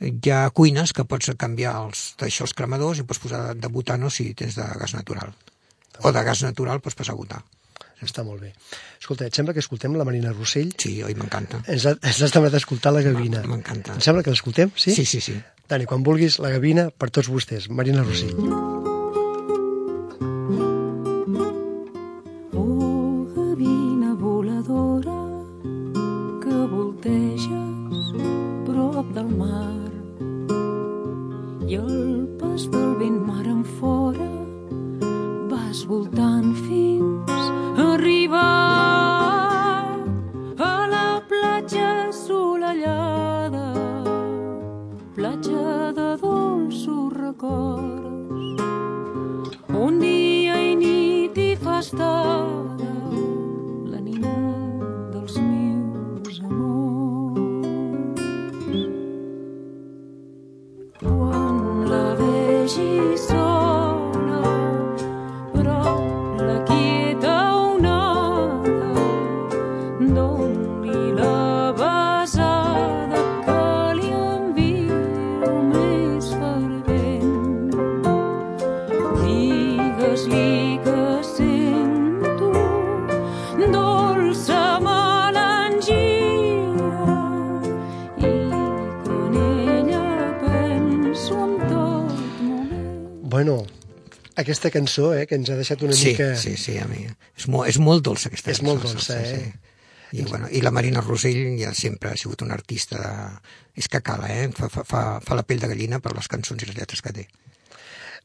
hi 0.00 0.30
ha 0.30 0.50
cuines 0.50 0.92
que 0.92 1.04
pots 1.04 1.30
canviar 1.38 1.76
els, 1.86 2.14
d'això 2.18 2.42
els 2.42 2.52
cremadors 2.54 2.98
i 2.98 3.02
pots 3.04 3.18
posar 3.20 3.54
de 3.54 3.68
butano 3.68 4.10
si 4.10 4.34
tens 4.34 4.54
de 4.56 4.62
gas 4.78 4.94
natural. 4.94 5.32
O 6.02 6.12
de 6.12 6.22
gas 6.26 6.42
natural 6.42 6.82
passar 6.84 7.14
a 7.14 7.18
butar. 7.18 7.42
Està 8.02 8.24
molt 8.26 8.42
bé. 8.42 8.50
Escolta, 8.98 9.28
et 9.30 9.36
sembla 9.38 9.54
que 9.54 9.62
escoltem 9.62 9.94
la 9.94 10.06
Marina 10.06 10.32
Rossell? 10.34 10.72
Sí, 10.82 10.96
oi, 11.06 11.14
m'encanta. 11.14 11.62
Ens, 11.70 11.86
ha, 11.86 11.94
ens 11.94 12.22
has 12.26 12.34
demanat 12.34 12.58
escoltar 12.58 12.90
la 12.94 13.04
Gavina. 13.06 13.44
M'encanta. 13.46 13.94
Em 13.94 14.02
sembla 14.02 14.26
que 14.26 14.34
l'escoltem, 14.34 14.74
sí? 14.74 14.94
Sí, 14.96 15.06
sí, 15.06 15.22
sí. 15.22 15.38
Dani, 15.70 15.86
quan 15.86 16.02
vulguis, 16.02 16.40
la 16.42 16.50
Gavina 16.50 16.90
per 16.90 17.12
tots 17.14 17.30
vostès. 17.30 17.70
Marina 17.70 18.02
Rossell. 18.02 18.34
Oh, 18.42 18.81
aquesta 94.62 94.78
cançó, 94.78 95.10
eh, 95.14 95.26
que 95.26 95.34
ens 95.34 95.50
ha 95.50 95.56
deixat 95.58 95.82
una 95.82 95.92
Sí, 95.98 96.12
mica... 96.12 96.36
sí, 96.38 96.56
sí, 96.56 96.78
a 96.78 96.86
mi. 96.86 97.02
És 97.36 97.48
molt, 97.50 97.68
és 97.68 97.78
molt 97.82 98.04
dolça 98.06 98.30
aquesta 98.30 98.52
És 98.52 98.60
cançó, 98.60 98.70
molt 98.70 98.84
dolça, 98.86 99.18
sí, 99.18 99.34
eh? 99.34 99.52
Sí. 100.12 100.18
I, 100.20 100.22
bueno, 100.28 100.48
I 100.52 100.60
la 100.60 100.70
Marina 100.70 101.00
Rosell 101.00 101.56
ja 101.58 101.72
sempre 101.74 102.10
ha 102.12 102.16
sigut 102.16 102.42
una 102.46 102.54
artista... 102.54 103.00
De... 103.00 103.58
És 103.80 103.88
que 103.88 104.02
cala, 104.04 104.28
eh? 104.28 104.50
Fa, 104.52 104.68
fa, 104.68 104.84
fa, 104.84 105.02
fa 105.24 105.34
la 105.38 105.42
pell 105.48 105.58
de 105.62 105.70
gallina 105.70 105.98
per 106.04 106.12
les 106.14 106.28
cançons 106.28 106.62
i 106.62 106.68
les 106.68 106.76
lletres 106.76 107.00
que 107.02 107.12
té. 107.16 107.26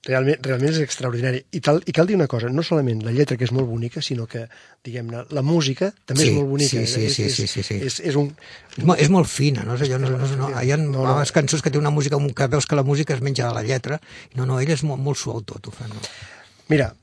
Realment, 0.07 0.37
realment 0.45 0.71
és 0.71 0.77
extraordinari. 0.79 1.41
I, 1.51 1.59
tal, 1.59 1.81
I 1.83 1.91
cal 1.95 2.07
dir 2.07 2.15
una 2.15 2.29
cosa, 2.31 2.47
no 2.53 2.63
solament 2.63 3.01
la 3.03 3.11
lletra, 3.11 3.35
que 3.35 3.43
és 3.43 3.51
molt 3.51 3.67
bonica, 3.67 3.99
sinó 4.05 4.23
que, 4.31 4.45
diguem-ne, 4.87 5.25
la 5.35 5.43
música 5.43 5.89
també 6.07 6.23
Sí, 6.23 6.29
és 6.29 6.37
molt 6.37 6.47
bonica. 6.53 6.69
sí, 6.69 6.85
sí, 6.87 7.03
és, 7.09 7.15
sí, 7.17 7.25
és, 7.27 7.35
sí, 7.35 7.47
sí, 7.51 7.63
sí. 7.67 7.79
És, 7.89 7.99
és 7.99 8.15
un... 8.15 8.29
És 8.77 8.85
molt, 8.87 9.01
és 9.03 9.11
molt 9.11 9.27
fina, 9.27 9.65
no? 9.67 9.75
És 9.75 9.83
allò, 9.87 9.99
no, 9.99 10.13
no, 10.15 10.31
no, 10.39 10.49
hi 10.61 10.71
ha 10.71 10.77
No, 10.79 10.91
no, 10.93 11.03
no. 11.03 11.17
no. 11.19 11.27
cançons 11.35 11.61
que 11.65 11.73
té 11.73 11.77
una 11.81 11.91
música 11.91 12.15
que 12.35 12.47
veus 12.47 12.65
que 12.65 12.79
la 12.79 12.83
música 12.87 13.13
es 13.13 13.21
menja 13.21 13.49
de 13.49 13.53
la 13.59 13.63
lletra. 13.67 13.99
No, 14.35 14.45
no, 14.45 14.61
ell 14.63 14.71
és 14.71 14.83
molt, 14.87 15.03
molt 15.03 15.19
suau 15.19 15.41
tot, 15.43 15.67
ho 15.67 15.71
fa, 15.75 15.87
no? 15.91 15.99
Mira, 16.71 16.93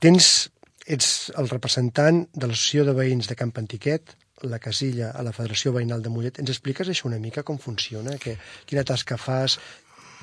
tens, 0.00 0.50
ets 0.86 1.30
el 1.36 1.48
representant 1.52 2.24
de 2.32 2.46
l'Associació 2.48 2.84
de 2.88 2.96
Veïns 2.96 3.28
de 3.28 3.36
Camp 3.36 3.52
Antiquet, 3.60 4.16
la 4.44 4.58
casilla 4.58 5.10
a 5.16 5.22
la 5.24 5.32
Federació 5.32 5.72
Veïnal 5.72 6.02
de 6.04 6.10
Mollet. 6.12 6.38
Ens 6.42 6.50
expliques 6.52 6.88
això 6.90 7.06
una 7.08 7.18
mica, 7.22 7.42
com 7.46 7.58
funciona? 7.58 8.18
Que, 8.20 8.36
quina 8.68 8.84
tasca 8.84 9.16
fas? 9.16 9.58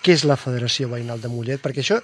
Què 0.01 0.15
és 0.17 0.23
la 0.25 0.37
Federació 0.39 0.89
Veïnal 0.89 1.21
de 1.21 1.29
Mollet? 1.29 1.61
Perquè 1.61 1.83
això, 1.83 1.99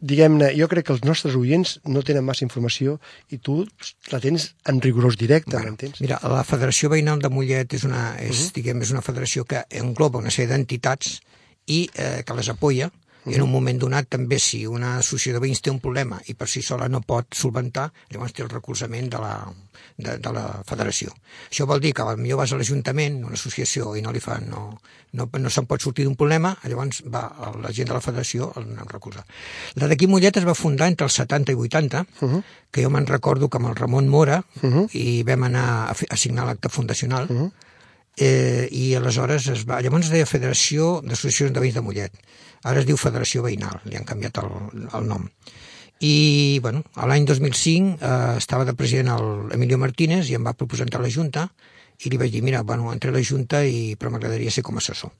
diguem-ne, 0.00 0.48
jo 0.56 0.68
crec 0.72 0.86
que 0.88 0.94
els 0.94 1.02
nostres 1.04 1.36
oients 1.36 1.74
no 1.84 2.02
tenen 2.02 2.24
massa 2.24 2.46
informació 2.46 2.96
i 3.28 3.38
tu 3.38 3.60
la 4.12 4.20
tens 4.24 4.54
en 4.68 4.80
rigorós 4.80 5.18
directe, 5.20 5.52
Bueno, 5.52 5.72
m'entens? 5.74 6.00
mira, 6.00 6.18
la 6.22 6.44
Federació 6.48 6.88
Veïnal 6.88 7.20
de 7.20 7.28
Mollet 7.28 7.74
és 7.74 7.84
una, 7.84 8.16
és, 8.18 8.38
uh 8.38 8.46
-huh. 8.46 8.52
diguem, 8.54 8.82
és 8.82 8.90
una 8.90 9.02
federació 9.02 9.44
que 9.44 9.64
engloba 9.70 10.18
una 10.18 10.30
sèrie 10.30 10.48
d'entitats 10.48 11.20
i 11.66 11.90
eh, 11.94 12.22
que 12.26 12.34
les 12.34 12.48
apoya 12.48 12.90
I 13.26 13.36
en 13.36 13.42
un 13.44 13.52
moment 13.52 13.78
donat 13.78 14.08
també 14.10 14.38
si 14.42 14.64
una 14.66 14.96
associació 14.98 15.36
de 15.36 15.42
veïns 15.44 15.60
té 15.62 15.70
un 15.70 15.78
problema 15.80 16.18
i 16.26 16.34
per 16.34 16.48
si 16.50 16.62
sola 16.62 16.88
no 16.90 17.02
pot 17.06 17.36
solventar, 17.38 17.92
llavors 18.10 18.34
té 18.34 18.42
el 18.42 18.50
recolzament 18.50 19.10
de 19.12 19.20
la, 19.22 19.36
de, 19.96 20.16
de 20.18 20.32
la 20.34 20.46
federació. 20.66 21.14
Això 21.50 21.66
vol 21.70 21.80
dir 21.84 21.92
que 21.94 22.06
potser 22.06 22.38
vas 22.40 22.52
a 22.52 22.58
l'Ajuntament, 22.58 23.20
una 23.22 23.38
associació, 23.38 23.94
i 23.96 24.02
no 24.02 24.12
li 24.12 24.20
fan, 24.22 24.48
no, 24.50 24.64
no, 25.18 25.28
no 25.38 25.52
se'n 25.54 25.68
pot 25.70 25.84
sortir 25.84 26.08
d'un 26.08 26.18
problema, 26.18 26.54
llavors 26.66 27.02
va 27.06 27.28
a 27.30 27.52
la 27.62 27.72
gent 27.72 27.92
de 27.92 27.94
la 27.94 28.02
federació 28.04 28.50
a 28.56 28.64
recolzar. 28.90 29.24
La 29.78 29.90
d'aquí 29.90 30.08
Mollet 30.10 30.42
es 30.42 30.48
va 30.48 30.58
fundar 30.58 30.90
entre 30.90 31.06
els 31.06 31.18
70 31.22 31.52
i 31.52 31.60
80, 31.68 32.06
uh 32.20 32.28
-huh. 32.28 32.42
que 32.70 32.82
jo 32.82 32.90
me'n 32.90 33.06
recordo 33.06 33.48
que 33.48 33.58
amb 33.58 33.68
el 33.68 33.76
Ramon 33.76 34.08
Mora 34.08 34.44
uh 34.62 34.62
-huh. 34.62 34.88
i 34.92 35.22
vam 35.22 35.44
anar 35.44 35.90
a, 35.90 35.94
a 36.08 36.16
signar 36.16 36.46
l'acte 36.46 36.68
fundacional, 36.68 37.26
uh 37.30 37.36
-huh 37.36 37.52
eh, 38.18 38.68
i 38.70 38.92
aleshores 38.98 39.48
es 39.54 39.64
va, 39.68 39.80
llavors 39.84 40.08
es 40.08 40.14
deia 40.14 40.28
Federació 40.28 41.00
d'Associacions 41.04 41.54
de 41.54 41.64
Veïns 41.64 41.78
de 41.78 41.84
Mollet 41.84 42.18
ara 42.62 42.82
es 42.82 42.86
diu 42.88 43.00
Federació 43.00 43.42
Veïnal, 43.46 43.80
li 43.88 43.98
han 43.98 44.08
canviat 44.08 44.42
el, 44.44 44.52
el 44.92 45.08
nom 45.08 45.28
i 46.02 46.58
bueno, 46.62 46.82
l'any 46.96 47.26
2005 47.28 47.98
eh, 48.02 48.36
estava 48.42 48.66
de 48.68 48.74
president 48.74 49.12
el 49.16 49.54
Emilio 49.56 49.78
Martínez 49.78 50.30
i 50.30 50.38
em 50.38 50.44
va 50.44 50.56
proposar 50.58 50.88
entrar 50.88 51.02
a 51.02 51.06
la 51.06 51.14
Junta 51.14 51.48
i 52.02 52.10
li 52.10 52.18
vaig 52.18 52.32
dir, 52.34 52.42
mira, 52.42 52.64
bueno, 52.66 52.90
entré 52.92 53.12
a 53.12 53.14
la 53.14 53.22
Junta 53.22 53.62
i, 53.62 53.94
però 53.94 54.10
m'agradaria 54.10 54.50
ser 54.50 54.64
com 54.66 54.74
a 54.76 54.82
assessor 54.82 55.12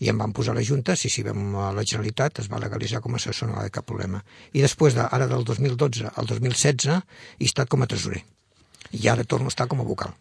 i 0.00 0.10
em 0.12 0.18
van 0.20 0.32
posar 0.36 0.52
a 0.52 0.58
la 0.58 0.64
Junta, 0.64 0.96
si 0.96 1.08
sí, 1.08 1.16
sí, 1.16 1.24
vam 1.24 1.54
a 1.56 1.70
la 1.72 1.84
Generalitat, 1.84 2.42
es 2.42 2.50
va 2.52 2.60
legalitzar 2.60 3.00
com 3.04 3.16
a 3.16 3.20
assessor, 3.20 3.48
no 3.48 3.56
va 3.56 3.64
haver 3.64 3.72
cap 3.78 3.86
problema. 3.88 4.22
I 4.52 4.64
després, 4.64 4.96
de, 4.96 5.06
ara 5.18 5.28
del 5.30 5.44
2012 5.48 6.12
al 6.12 6.28
2016, 6.28 7.00
he 7.38 7.48
estat 7.48 7.72
com 7.72 7.82
a 7.82 7.88
tresorer. 7.90 8.22
I 8.92 9.08
ara 9.12 9.24
torno 9.24 9.48
a 9.48 9.54
estar 9.54 9.68
com 9.72 9.80
a 9.80 9.88
vocal. 9.88 10.12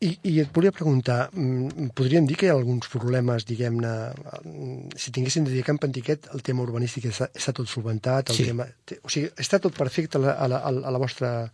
I, 0.00 0.12
I 0.30 0.32
et 0.44 0.52
volia 0.54 0.70
preguntar, 0.70 1.28
mm, 1.34 1.88
podríem 1.98 2.26
dir 2.28 2.36
que 2.38 2.46
hi 2.46 2.50
ha 2.52 2.54
alguns 2.54 2.86
problemes, 2.92 3.44
diguem-ne, 3.48 3.94
mm, 4.44 4.92
si 4.96 5.10
tinguéssim 5.10 5.42
de 5.44 5.50
dir 5.50 5.64
que 5.66 5.72
en 5.74 5.78
Pantiquet 5.82 6.28
el 6.34 6.42
tema 6.46 6.62
urbanístic 6.62 7.08
està, 7.10 7.26
està 7.34 7.52
tot 7.52 7.66
solventat, 7.66 8.30
el 8.30 8.36
Sí. 8.36 8.44
tema, 8.46 8.66
o 9.02 9.08
sigui, 9.10 9.30
està 9.36 9.58
tot 9.58 9.74
perfecte 9.74 10.18
a 10.18 10.20
la, 10.22 10.32
a 10.38 10.46
la, 10.48 10.58
a 10.62 10.90
la 10.94 10.98
vostra, 11.02 11.50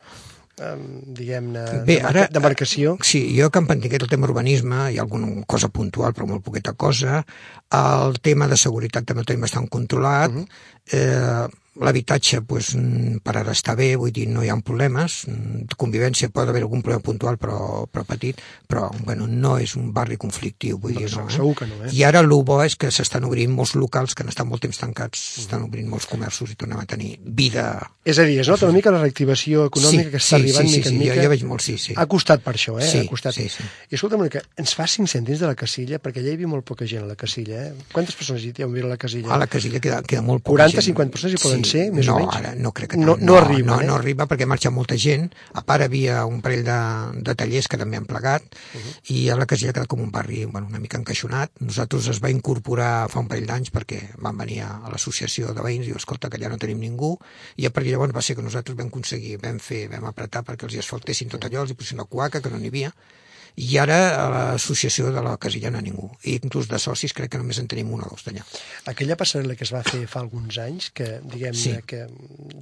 eh, 0.61 0.77
diguem-ne, 1.07 1.65
Bé, 1.89 1.97
demarca- 1.97 2.09
ara- 2.11 2.29
demarcació? 2.31 2.99
Sí, 3.03 3.25
jo 3.41 3.49
que 3.51 3.59
em 3.59 3.67
pantiquet 3.67 4.03
el 4.03 4.09
tema 4.13 4.29
urbanisme, 4.29 4.93
hi 4.93 4.99
ha 4.99 5.03
alguna 5.09 5.43
cosa 5.47 5.69
puntual, 5.73 6.13
però 6.13 6.29
molt 6.29 6.45
poqueta 6.45 6.75
cosa. 6.75 7.25
El 7.73 8.21
tema 8.21 8.47
de 8.47 8.57
seguretat 8.61 9.07
també 9.09 9.21
el 9.25 9.27
tenim 9.27 9.41
bastant 9.49 9.69
controlat. 9.73 10.31
Uh 10.31 10.45
-huh. 10.45 10.49
eh, 10.93 11.49
L'habitatge, 11.81 12.43
pues, 12.47 12.75
mm, 12.77 13.19
per 13.25 13.37
ara 13.41 13.53
està 13.53 13.75
bé, 13.75 13.97
vull 13.97 14.13
dir, 14.15 14.29
no 14.29 14.45
hi 14.45 14.49
ha 14.49 14.57
problemes. 14.63 15.25
Mm, 15.27 15.67
De 15.71 15.77
convivència 15.77 16.29
pot 16.31 16.49
haver 16.49 16.63
algun 16.63 16.83
problema 16.83 17.03
puntual, 17.03 17.39
però, 17.39 17.87
però 17.91 18.05
petit, 18.05 18.39
però 18.69 18.91
bueno, 19.05 19.27
no 19.27 19.59
és 19.59 19.75
un 19.77 19.93
barri 19.93 20.17
conflictiu, 20.17 20.79
vull 20.79 20.95
dir, 20.95 21.11
no. 21.17 21.29
segur 21.29 21.55
que 21.57 21.67
no, 21.67 21.81
eh? 21.85 21.91
I 21.93 22.05
ara 22.05 22.21
el 22.21 22.29
bo 22.29 22.63
és 22.63 22.77
que 22.77 22.91
s'estan 22.91 23.25
obrint 23.25 23.51
molts 23.51 23.75
locals 23.75 24.15
que 24.15 24.23
han 24.23 24.29
estat 24.29 24.47
molt 24.47 24.63
temps 24.63 24.79
tancats, 24.79 25.19
s'estan 25.39 25.65
obrint 25.67 25.89
molts 25.89 26.07
comerços 26.07 26.51
i 26.51 26.57
tornem 26.57 26.79
a 26.79 26.87
tenir 26.87 27.19
vida 27.25 27.91
És 28.05 28.19
a 28.19 28.25
dir, 28.29 28.39
es 28.41 28.49
nota 28.49 28.67
una 28.67 28.77
mica 28.77 28.91
la 28.93 29.01
reactivació 29.01 29.65
econòmica 29.71 30.11
que 30.13 30.21
està 30.21 30.37
arribant 30.37 30.69
sí, 30.69 30.77
mica 30.77 30.89
sí, 30.89 30.95
en 30.95 30.99
sí, 30.99 31.01
mica. 31.01 31.15
Jo, 31.17 31.23
jo 31.25 31.31
veig 31.33 31.45
molt, 31.49 31.65
sí, 31.65 31.77
sí. 31.81 31.95
Ha 31.97 32.05
costat 32.07 32.43
per 32.45 32.53
això, 32.59 32.77
eh? 32.79 32.87
Sí, 32.87 33.01
ha 33.01 33.09
costat. 33.09 33.35
sí, 33.35 33.49
sí. 33.49 33.65
I 33.91 33.97
escolta'm 33.97 34.21
una 34.21 34.29
mica, 34.29 34.43
ens 34.61 34.75
fa 34.77 34.87
5 34.87 35.09
cèntims 35.09 35.41
de 35.41 35.49
la 35.49 35.57
casilla, 35.57 35.99
perquè 36.05 36.21
allà 36.21 36.35
hi 36.35 36.39
havia 36.39 36.51
molt 36.51 36.67
poca 36.69 36.87
gent 36.87 37.07
a 37.07 37.09
la 37.09 37.17
casilla, 37.17 37.63
eh? 37.71 37.87
Quantes 37.95 38.15
persones 38.15 38.45
hi 38.45 38.53
ha 38.61 38.69
a 38.69 38.91
la 38.93 39.01
casilla? 39.01 39.33
A 39.33 39.41
la 39.41 39.49
casilla 39.49 39.81
queda, 39.81 40.03
queda 40.05 40.21
molt 40.23 40.45
poca 40.45 40.61
40, 40.61 40.77
gent. 40.83 40.91
50 40.93 41.17
persones 41.17 41.39
hi 41.39 41.43
poden 41.43 41.64
ser, 41.65 41.91
més 41.93 42.07
no, 42.07 42.15
o 42.15 42.19
menys? 42.21 42.37
ara 42.37 42.55
no 42.55 42.73
crec 42.73 42.91
que 42.93 42.97
No- 42.99 43.15
tant. 43.17 43.27
no 43.27 43.37
arriba, 43.37 43.77
no, 43.77 43.81
eh? 43.81 43.87
no 43.87 43.95
arriba 43.95 44.27
perquè 44.27 44.47
marxa 44.47 44.71
molta 44.71 44.97
gent. 44.97 45.31
A 45.55 45.63
part 45.63 45.83
havia 45.83 46.25
un 46.27 46.41
parell 46.43 46.65
de, 46.65 46.79
de 47.23 47.35
tallers 47.35 47.69
que 47.69 47.79
també 47.81 47.97
han 47.97 48.07
plegat 48.07 48.43
uh 48.45 48.81
-huh. 48.81 48.95
i 49.15 49.29
a 49.31 49.37
la 49.37 49.47
casilla 49.47 49.73
queda 49.73 49.87
com 49.87 50.01
un 50.01 50.11
barri 50.11 50.45
bueno, 50.45 50.67
una 50.69 50.79
mica 50.79 50.99
encaixonat. 50.99 51.51
Nosaltres 51.61 52.09
es 52.09 52.21
va 52.23 52.31
incorporar 52.31 53.09
fa 53.09 53.21
un 53.21 53.29
parell 53.29 53.47
d'anys 53.47 53.71
perquè 53.73 54.15
van 54.19 54.37
venir 54.37 54.61
a, 54.63 54.81
l'associació 54.91 55.53
de 55.55 55.63
veïns 55.63 55.85
i 55.85 55.87
diu, 55.89 55.97
escolta, 55.97 56.29
que 56.29 56.37
allà 56.37 56.49
no 56.49 56.59
tenim 56.59 56.79
ningú 56.79 57.19
i 57.57 57.67
a 57.67 57.71
partir 57.71 57.93
llavors 57.93 58.15
va 58.15 58.23
ser 58.23 58.37
que 58.37 58.43
nosaltres 58.43 58.77
vam 58.77 58.87
aconseguir, 58.89 59.39
vam 59.43 59.59
fer, 59.59 59.89
vam 59.89 60.05
apretar 60.05 60.43
perquè 60.45 60.65
els 60.65 60.75
hi 60.75 60.79
asfaltessin 60.79 61.29
tot 61.29 61.45
allò, 61.45 61.63
els 61.63 61.71
hi 61.71 61.75
posessin 61.75 61.99
la 61.99 62.05
cuaca, 62.05 62.41
que 62.41 62.51
no 62.51 62.59
n'hi 62.59 62.69
havia, 62.69 62.93
i 63.57 63.79
ara 63.79 63.99
a 64.19 64.25
l'associació 64.33 65.13
de 65.15 65.23
la 65.23 65.37
casilla 65.39 65.71
no 65.71 65.81
ningú. 65.81 66.09
I 66.25 66.41
inclús 66.43 66.67
de 66.69 66.79
socis 66.83 67.13
crec 67.15 67.31
que 67.31 67.39
només 67.39 67.59
en 67.63 67.69
tenim 67.71 67.93
un 67.95 68.03
o 68.03 68.09
dos 68.11 68.25
d'allà. 68.27 68.43
Aquella 68.91 69.17
passarel·la 69.17 69.55
que 69.55 69.63
es 69.65 69.73
va 69.75 69.83
fer 69.87 70.07
fa 70.11 70.21
alguns 70.25 70.59
anys, 70.59 70.91
que 70.91 71.21
diguem-ne 71.23 71.55
Sí. 71.63 71.77
que 71.87 72.07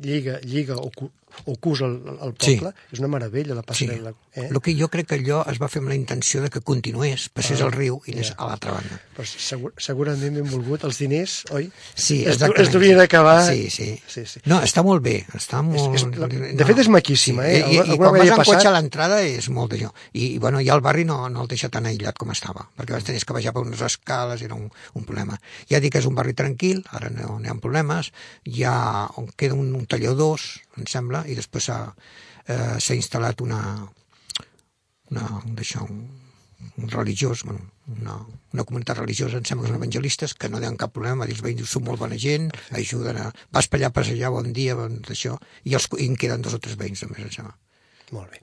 lliga, 0.02 0.38
lliga 0.44 0.76
o, 0.76 0.90
cu, 1.44 1.52
o 1.52 1.56
cusa 1.56 1.86
el, 1.86 2.00
el 2.22 2.34
Sí. 2.38 2.56
poble, 2.56 2.74
és 2.92 2.98
una 3.00 3.08
meravella 3.08 3.54
la 3.54 3.62
Sí. 3.62 3.86
passarel·la. 3.86 4.14
Eh? 4.34 4.48
El 4.50 4.60
que 4.62 4.74
jo 4.78 4.88
crec 4.88 5.06
que 5.08 5.16
allò 5.20 5.42
es 5.50 5.58
va 5.60 5.68
fer 5.68 5.80
amb 5.82 5.88
la 5.90 5.94
intenció 5.94 6.40
de 6.42 6.48
que 6.50 6.60
continués, 6.60 7.28
passés 7.28 7.60
Ah, 7.60 7.64
al 7.66 7.72
riu 7.72 8.00
i 8.06 8.12
anés 8.12 8.28
ja. 8.30 8.34
a 8.38 8.46
l'altra 8.48 8.72
banda. 8.72 9.00
Però 9.16 9.26
segur, 9.28 9.72
segurament 9.76 10.34
benvolgut, 10.34 10.84
els 10.84 10.98
diners, 10.98 11.44
oi? 11.50 11.70
Sí, 11.94 12.22
es, 12.22 12.34
exactament. 12.36 12.60
es 12.66 12.72
devien 12.72 13.00
acabar... 13.00 13.44
Sí, 13.52 13.68
sí. 13.70 14.00
sí, 14.06 14.24
sí. 14.26 14.40
No, 14.46 14.60
està 14.62 14.82
molt 14.82 15.02
bé, 15.02 15.26
està 15.34 15.60
molt... 15.62 15.94
és- 15.94 16.06
la- 16.16 16.28
de 16.28 16.64
fet 16.64 16.78
és 16.78 16.88
maquíssima, 16.88 17.46
eh? 17.46 17.58
I, 17.60 17.76
i, 17.76 17.94
i 17.94 17.96
quan 17.96 18.12
vas 18.16 18.28
en 18.28 18.36
passat- 18.36 18.46
cotxe 18.54 18.68
a 18.68 18.72
l'entrada 18.72 19.20
és 19.22 19.48
molt 19.50 19.72
d'allò. 19.72 19.92
I, 20.12 20.34
i, 20.34 20.38
bueno, 20.38 20.60
ja 20.64 20.74
el 20.74 20.80
barri 20.80 21.04
no, 21.04 21.28
no 21.28 21.42
el 21.42 21.48
deixa 21.48 21.68
tan 21.68 21.84
aïllat 21.86 22.16
com 22.16 22.30
estava, 22.32 22.68
perquè 22.78 22.92
vas 22.96 23.04
tenir 23.04 23.20
que 23.22 23.32
baixar 23.36 23.52
per 23.52 23.62
unes 23.66 23.80
escales, 23.84 24.40
era 24.42 24.54
un, 24.54 24.70
un 24.94 25.04
problema. 25.04 25.38
Ja 25.70 25.78
dic 25.80 25.92
que 25.92 25.98
és 26.00 26.06
un 26.08 26.14
barri 26.14 26.32
tranquil, 26.34 26.82
ara 26.90 27.10
no, 27.10 27.38
no 27.38 27.44
hi 27.46 27.50
ha 27.52 27.54
problemes, 27.60 28.12
hi 28.44 28.64
ha, 28.64 29.08
on 29.20 29.28
queda 29.36 29.54
un, 29.54 29.74
un 29.76 29.86
talló 29.86 30.14
dos, 30.16 30.60
em 30.78 30.86
sembla, 30.88 31.21
i 31.26 31.36
després 31.38 31.68
s'ha 31.68 31.78
eh, 32.46 32.96
instal·lat 32.96 33.42
una, 33.44 33.62
una, 35.10 35.28
d'això, 35.58 35.86
un, 35.88 36.04
un 36.78 36.90
religiós, 36.90 37.44
bueno, 37.44 37.70
una, 37.96 38.18
una 38.52 38.64
comunitat 38.64 39.02
religiosa, 39.02 39.40
em 39.40 39.48
sembla 39.48 39.66
que 39.66 39.72
són 39.72 39.80
evangelistes, 39.80 40.34
que 40.34 40.50
no 40.52 40.60
tenen 40.62 40.78
cap 40.80 40.94
problema, 40.94 41.26
dius, 41.28 41.42
veïns 41.44 41.66
són 41.70 41.86
molt 41.88 42.00
bona 42.02 42.18
gent, 42.20 42.50
ajuden 42.78 43.18
a... 43.18 43.28
Vas 43.52 43.68
per 43.68 43.80
allà 43.80 43.90
a 43.92 43.98
passejar, 43.98 44.32
bon 44.34 44.52
dia, 44.56 44.78
bon, 44.78 45.00
això, 45.12 45.36
i, 45.64 45.74
els, 45.74 45.90
i 45.98 46.08
en 46.08 46.16
queden 46.18 46.44
dos 46.44 46.56
o 46.56 46.62
tres 46.62 46.78
veïns 46.80 47.04
només, 47.06 47.26
em 47.26 47.36
sembla. 47.40 47.58
Molt 48.12 48.28
bé. 48.28 48.42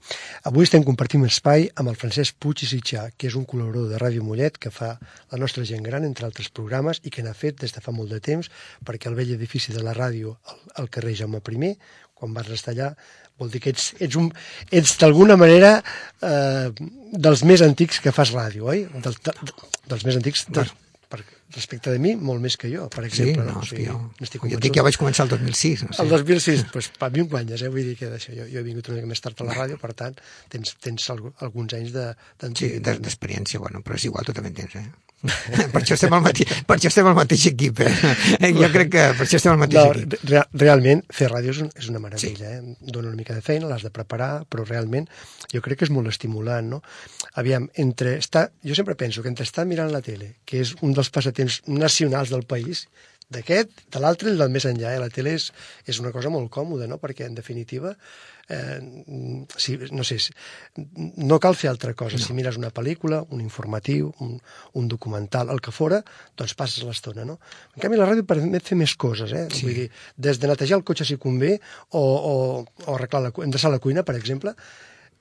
Avui 0.50 0.66
estem 0.66 0.82
compartint 0.82 1.22
espai 1.28 1.68
amb 1.78 1.92
el 1.92 1.98
Francesc 2.02 2.40
Puig 2.42 2.64
i 2.66 2.70
Sitjà, 2.72 3.04
que 3.14 3.28
és 3.30 3.36
un 3.38 3.46
col·laborador 3.46 3.92
de 3.92 4.00
Ràdio 4.02 4.24
Mollet 4.26 4.58
que 4.58 4.72
fa 4.74 4.96
la 5.30 5.38
nostra 5.38 5.62
gent 5.70 5.86
gran, 5.86 6.08
entre 6.08 6.26
altres 6.26 6.50
programes, 6.50 7.02
i 7.06 7.14
que 7.14 7.22
n'ha 7.22 7.36
fet 7.38 7.60
des 7.62 7.76
de 7.76 7.84
fa 7.86 7.94
molt 7.94 8.10
de 8.10 8.18
temps, 8.26 8.50
perquè 8.86 9.12
el 9.12 9.18
vell 9.20 9.36
edifici 9.36 9.76
de 9.76 9.84
la 9.86 9.94
ràdio, 9.94 10.34
el 10.82 10.90
carrer 10.90 11.14
Jaume 11.22 11.44
I, 11.46 11.76
quan 12.20 12.36
vas 12.36 12.50
estar 12.54 12.76
allà, 12.76 12.92
vol 13.40 13.50
dir 13.54 13.62
que 13.64 13.72
ets, 13.72 13.94
ets, 14.04 14.18
un, 14.20 14.30
ets 14.76 14.98
d'alguna 15.00 15.38
manera 15.40 15.78
eh, 16.22 16.70
dels 17.16 17.46
més 17.48 17.64
antics 17.66 18.02
que 18.04 18.12
fas 18.16 18.34
ràdio, 18.36 18.68
oi? 18.74 18.86
Del, 19.00 19.16
de, 19.26 19.36
dels 19.90 20.04
més 20.08 20.18
antics, 20.20 20.44
de, 20.52 20.66
per, 21.10 21.22
respecte 21.56 21.90
de 21.90 21.98
mi, 22.04 22.12
molt 22.20 22.44
més 22.44 22.58
que 22.60 22.70
jo, 22.70 22.86
per 22.94 23.06
Sí, 23.08 23.24
exemple. 23.24 23.46
no, 23.48 23.64
és 23.64 23.72
que 23.74 23.86
jo, 23.88 23.96
n'estic 24.20 24.44
jo 24.52 24.60
dic 24.62 24.76
que 24.76 24.84
vaig 24.86 25.00
començar 25.02 25.26
el 25.26 25.32
2006. 25.32 25.86
No 25.88 25.96
sé. 25.96 26.04
El 26.04 26.12
2006, 26.14 26.66
doncs, 26.76 26.92
per 27.00 27.10
mi 27.16 27.24
un 27.24 27.30
guanyes, 27.32 27.64
eh? 27.64 27.72
vull 27.74 27.88
dir 27.88 27.96
que 27.98 28.12
d'això, 28.12 28.36
jo, 28.36 28.46
jo 28.52 28.60
he 28.60 28.66
vingut 28.68 28.92
una 28.92 29.00
mica 29.00 29.10
més 29.16 29.24
tard 29.24 29.40
a 29.42 29.48
la 29.48 29.56
ràdio, 29.58 29.80
per 29.82 29.96
tant, 29.98 30.20
tens, 30.54 30.76
tens 30.84 31.08
alg 31.16 31.32
alguns 31.48 31.74
anys 31.80 31.96
de, 31.96 32.10
Sí, 32.60 32.76
d'experiència, 32.84 33.64
bueno, 33.64 33.82
però 33.82 33.98
és 33.98 34.06
igual, 34.12 34.28
tu 34.28 34.36
també 34.38 34.52
en 34.54 34.60
tens, 34.62 34.76
eh? 34.78 34.86
per, 35.74 35.82
això 35.82 35.98
estem 35.98 36.14
al 36.16 36.24
mateix, 36.24 36.54
per 36.68 36.78
això 36.78 36.90
estem 36.92 37.10
al 37.10 37.16
mateix 37.18 37.46
equip, 37.52 37.82
eh? 37.84 38.52
Jo 38.56 38.70
crec 38.72 38.92
que 38.94 39.04
per 39.18 39.26
això 39.26 39.40
estem 39.40 39.52
al 39.54 39.60
mateix 39.60 39.80
No, 39.80 39.92
equip. 39.92 40.16
re 40.32 40.44
realment, 40.64 41.04
fer 41.12 41.28
ràdio 41.32 41.52
és, 41.56 41.60
un, 41.66 41.72
és 41.76 41.90
una 41.92 42.00
meravella, 42.04 42.54
sí. 42.54 42.72
eh? 42.72 42.78
Dóna 42.80 43.12
una 43.12 43.20
mica 43.20 43.36
de 43.36 43.44
feina, 43.44 43.68
l'has 43.68 43.84
de 43.84 43.92
preparar, 43.96 44.46
però 44.50 44.64
realment 44.68 45.10
jo 45.52 45.64
crec 45.66 45.82
que 45.82 45.90
és 45.90 45.94
molt 45.94 46.12
estimulant, 46.12 46.72
no? 46.78 46.82
Aviam, 47.42 47.68
entre 47.84 48.16
estar, 48.22 48.48
jo 48.64 48.78
sempre 48.78 48.96
penso 49.00 49.24
que 49.24 49.32
entre 49.32 49.48
estar 49.48 49.68
mirant 49.68 49.92
la 49.92 50.04
tele, 50.06 50.38
que 50.46 50.64
és 50.64 50.76
un 50.82 50.96
dels 50.96 51.12
passatemps 51.14 51.62
nacionals 51.68 52.32
del 52.32 52.48
país, 52.48 52.88
d'aquest, 53.30 53.86
de 53.94 54.02
l'altre 54.02 54.32
i 54.32 54.38
del 54.40 54.50
més 54.50 54.66
enllà. 54.66 54.96
Eh? 54.96 55.02
La 55.04 55.12
tele 55.14 55.36
és, 55.38 55.52
és 55.86 56.00
una 56.02 56.12
cosa 56.16 56.32
molt 56.34 56.50
còmoda, 56.54 56.88
no? 56.90 56.98
perquè 57.02 57.28
en 57.30 57.38
definitiva 57.38 57.94
eh, 58.50 59.46
si, 59.56 59.78
no 59.92 60.04
sé, 60.04 60.18
no 61.18 61.40
cal 61.40 61.56
fer 61.56 61.70
altra 61.70 61.94
cosa. 61.94 62.18
No. 62.18 62.26
Si 62.26 62.36
mires 62.38 62.58
una 62.60 62.72
pel·lícula, 62.76 63.22
un 63.30 63.44
informatiu, 63.44 64.12
un, 64.26 64.36
un 64.74 64.90
documental, 64.92 65.52
el 65.54 65.62
que 65.62 65.74
fora, 65.76 66.02
doncs 66.40 66.56
passes 66.60 66.86
l'estona, 66.88 67.26
no? 67.30 67.40
En 67.76 67.86
canvi, 67.86 68.00
la 68.00 68.10
ràdio 68.10 68.28
permet 68.30 68.66
fer 68.66 68.78
més 68.80 68.96
coses, 69.00 69.34
eh? 69.34 69.46
Sí. 69.54 69.68
Vull 69.68 69.82
dir, 69.84 69.88
des 70.18 70.42
de 70.42 70.52
netejar 70.52 70.80
el 70.80 70.86
cotxe 70.88 71.08
si 71.08 71.20
convé, 71.22 71.56
o, 71.92 72.02
o, 72.02 72.36
o 72.86 72.98
arreglar 72.98 73.28
la, 73.28 73.34
endreçar 73.46 73.72
la 73.74 73.82
cuina, 73.84 74.06
per 74.08 74.18
exemple, 74.20 74.56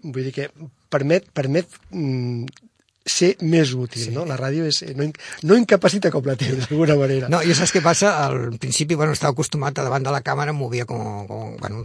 vull 0.02 0.24
dir 0.28 0.34
que 0.34 0.48
permet, 0.92 1.28
permet 1.36 1.78
mm, 1.90 2.68
ser 3.08 3.34
més 3.42 3.72
útil, 3.74 4.04
sí. 4.08 4.14
no? 4.14 4.24
La 4.28 4.36
ràdio 4.40 4.66
és, 4.68 4.82
no, 4.96 5.04
in- 5.06 5.14
no 5.48 5.56
incapacita 5.58 6.10
com 6.14 6.24
la 6.28 6.36
tele, 6.36 6.62
d'alguna 6.64 6.96
manera. 7.00 7.28
No, 7.32 7.42
i 7.42 7.54
saps 7.56 7.72
què 7.74 7.82
passa? 7.84 8.14
Al 8.26 8.58
principi, 8.58 8.94
bueno, 8.94 9.12
estava 9.16 9.32
acostumat 9.32 9.78
a 9.78 9.86
davant 9.86 10.04
de 10.04 10.12
la 10.14 10.22
càmera, 10.24 10.52
em 10.54 10.58
movia 10.60 10.86
com, 10.88 11.26
com 11.28 11.56
bueno, 11.58 11.82
un 11.82 11.84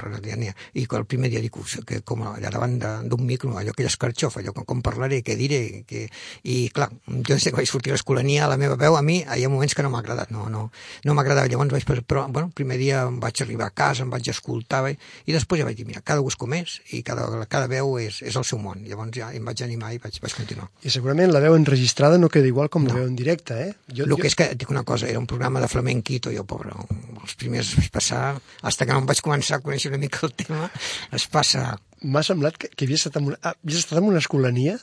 i 0.73 0.87
el 0.89 1.05
primer 1.05 1.29
dia 1.29 1.41
dic, 1.41 1.55
"Uf, 1.57 1.77
que 1.85 2.01
com 2.01 2.21
allà 2.23 2.49
davant 2.51 2.77
d'un 2.79 3.25
micro, 3.25 3.57
allò 3.57 3.73
que 3.73 3.83
escarxof, 3.85 4.37
allò 4.37 4.53
com, 4.53 4.65
com 4.65 4.81
parlaré, 4.81 5.21
què 5.23 5.35
diré, 5.35 5.83
que... 5.87 6.09
i 6.43 6.69
clar, 6.69 6.89
jo 7.07 7.33
des 7.35 7.43
que 7.43 7.51
vaig 7.55 7.67
sortir 7.69 7.91
a 7.91 7.95
l'escolania, 7.95 8.47
la 8.47 8.57
meva 8.57 8.75
veu, 8.75 8.95
a 8.95 9.01
mi, 9.01 9.21
hi 9.23 9.43
ha 9.43 9.49
moments 9.49 9.75
que 9.75 9.83
no 9.83 9.89
m'ha 9.89 9.99
agradat, 9.99 10.31
no, 10.31 10.49
no, 10.49 10.71
no 11.05 11.13
m'agradava, 11.13 11.47
llavors 11.47 11.71
vaig, 11.71 11.85
però, 12.05 12.27
bueno, 12.29 12.47
el 12.47 12.53
primer 12.53 12.77
dia 12.77 13.03
em 13.07 13.19
vaig 13.19 13.41
arribar 13.41 13.67
a 13.67 13.75
casa, 13.75 14.03
em 14.03 14.09
vaig 14.09 14.27
escoltar, 14.29 14.83
i, 14.91 14.97
i 15.25 15.33
després 15.33 15.59
ja 15.61 15.65
vaig 15.65 15.77
dir, 15.77 15.85
mira, 15.85 16.01
cada 16.01 16.21
gust 16.21 16.37
com 16.37 16.53
és, 16.53 16.79
i 16.91 17.03
cada, 17.03 17.27
cada 17.47 17.67
veu 17.67 17.97
és, 17.99 18.21
és 18.21 18.35
el 18.35 18.43
seu 18.43 18.59
món, 18.59 18.83
llavors 18.87 19.11
ja 19.15 19.31
em 19.33 19.45
vaig 19.45 19.61
animar 19.63 19.93
i 19.93 19.97
vaig, 20.03 20.19
vaig 20.21 20.33
continuar. 20.35 20.69
I 20.83 20.89
segurament 20.89 21.12
segurament 21.13 21.33
la 21.33 21.41
veu 21.43 21.55
enregistrada 21.55 22.17
no 22.17 22.29
queda 22.29 22.49
igual 22.49 22.69
com 22.73 22.87
la 22.87 22.95
veu 22.95 23.05
en 23.05 23.15
directe, 23.15 23.53
eh? 23.53 23.73
Jo, 23.93 24.05
El 24.05 24.15
que 24.17 24.27
és 24.27 24.35
que, 24.35 24.47
dic 24.57 24.69
una 24.71 24.83
cosa, 24.83 25.07
era 25.07 25.19
un 25.19 25.27
programa 25.27 25.61
de 25.61 25.67
flamenquito, 25.69 26.31
jo, 26.33 26.43
pobre, 26.43 26.73
els 27.21 27.35
primers 27.37 27.75
vaig 27.77 27.91
passar, 27.93 28.39
hasta 28.61 28.85
que 28.85 28.93
no 28.93 29.03
em 29.03 29.05
vaig 29.05 29.21
començar 29.21 29.59
a 29.59 29.63
conèixer 29.63 29.91
una 29.91 30.01
mica 30.01 30.25
el 30.25 30.33
tema, 30.33 30.69
es 31.11 31.27
passa... 31.27 31.77
M'ha 32.03 32.23
semblat 32.25 32.57
que, 32.59 32.67
que 32.67 32.83
havies 32.83 33.05
estat 33.05 33.21
en 33.21 33.29
una, 33.29 33.37
ah, 33.43 33.53
havies 33.63 33.85
estat 33.85 34.01
en 34.01 34.09
una 34.09 34.19
escolania? 34.19 34.75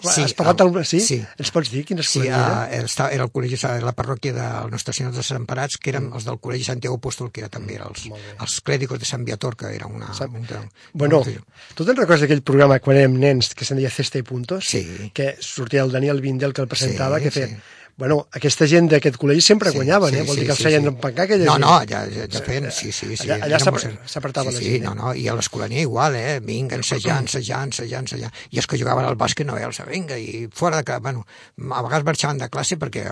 Sí, 0.00 0.22
Has 0.22 0.32
parlat 0.34 0.60
el-. 0.64 0.84
Sí? 0.88 1.00
sí. 1.04 1.18
Ens 1.38 1.50
pots 1.52 1.70
dir 1.70 1.84
quina 1.84 2.02
Sí, 2.02 2.20
escolania 2.20 2.62
a, 2.62 2.68
era, 2.72 3.08
era 3.12 3.24
el 3.24 3.30
col·legi, 3.30 3.58
era 3.60 3.80
la 3.84 3.92
parròquia 3.92 4.32
de 4.32 4.46
Nostra 4.70 4.94
Senyora 4.96 5.14
dels 5.16 5.28
Desemparats, 5.28 5.76
que 5.76 5.90
eren 5.92 6.10
els 6.14 6.24
del 6.24 6.38
col·legi 6.40 6.64
Santiago 6.64 6.96
Apóstol, 6.96 7.30
que 7.30 7.40
era 7.44 7.48
també 7.52 7.76
els, 7.76 8.06
Mm. 8.06 8.12
bé. 8.14 8.36
els 8.40 8.60
clèdicos 8.62 8.98
de 8.98 9.04
Sant 9.04 9.24
Viator, 9.24 9.56
que 9.56 9.74
era 9.74 9.86
una... 9.86 10.12
Sap- 10.14 10.30
una 10.34 10.62
Bueno, 10.92 11.20
una- 11.20 11.44
tu 11.74 11.84
te'n 11.84 11.96
recordes 11.96 12.22
d'aquell 12.22 12.42
programa 12.42 12.78
quan 12.80 12.96
érem 12.96 13.18
nens 13.18 13.54
que 13.54 13.64
se'n 13.64 13.76
deia 13.76 13.90
Cesta 13.90 14.18
i 14.18 14.22
Puntos? 14.22 14.64
Sí. 14.66 15.10
Que 15.12 15.36
sortia 15.40 15.82
el 15.82 15.92
Daniel 15.92 16.20
Vindel 16.20 16.52
que 16.54 16.62
el 16.62 16.68
presentava, 16.68 17.18
Sí, 17.18 17.24
que 17.24 17.30
feia... 17.30 17.46
sí. 17.48 17.56
Bueno, 18.00 18.16
aquesta 18.32 18.64
gent 18.66 18.88
d'aquest 18.88 19.18
col·legi 19.20 19.42
sempre 19.44 19.70
Sí, 19.70 19.76
guanyaven, 19.76 20.10
sí, 20.14 20.16
eh? 20.16 20.22
Vol 20.24 20.34
sí, 20.34 20.40
dir 20.40 20.46
que 20.48 20.54
els 20.54 20.58
sí, 20.62 20.64
feien 20.64 20.82
sí. 20.86 20.88
empancar 20.88 21.24
aquella 21.26 21.44
No, 21.44 21.52
gent. 21.52 21.64
no, 21.66 21.72
ja, 21.90 22.00
ja, 22.08 22.26
ja 22.32 22.40
feien, 22.46 22.70
sí, 22.72 22.90
sí, 22.96 23.10
sí. 23.16 23.28
Allà- 23.28 23.44
allà 23.44 23.58
s'apretava 24.08 24.50
sí, 24.50 24.56
la 24.56 24.60
sí, 24.62 24.70
gent, 24.70 24.80
eh? 24.80 24.86
no, 24.88 24.94
no, 24.96 25.12
i 25.14 25.26
a 25.28 25.34
l'escolania 25.36 25.82
igual, 25.84 26.16
eh? 26.16 26.40
Vinga, 26.40 26.76
ensejant, 26.80 27.28
ensejant, 27.28 27.68
ensejant, 27.74 28.08
ensejant. 28.08 28.32
I 28.50 28.58
els 28.62 28.66
que 28.66 28.78
jugaven 28.80 29.04
al 29.04 29.18
bàsquet 29.20 29.44
no 29.46 29.54
veus, 29.58 29.82
vinga, 29.86 30.16
i 30.18 30.48
fora 30.52 30.78
de 30.80 30.84
que, 30.88 30.96
bueno, 31.04 31.26
a 31.70 31.82
vegades 31.84 32.04
marxaven 32.08 32.38
de 32.40 32.48
classe 32.48 32.78
perquè 32.80 33.04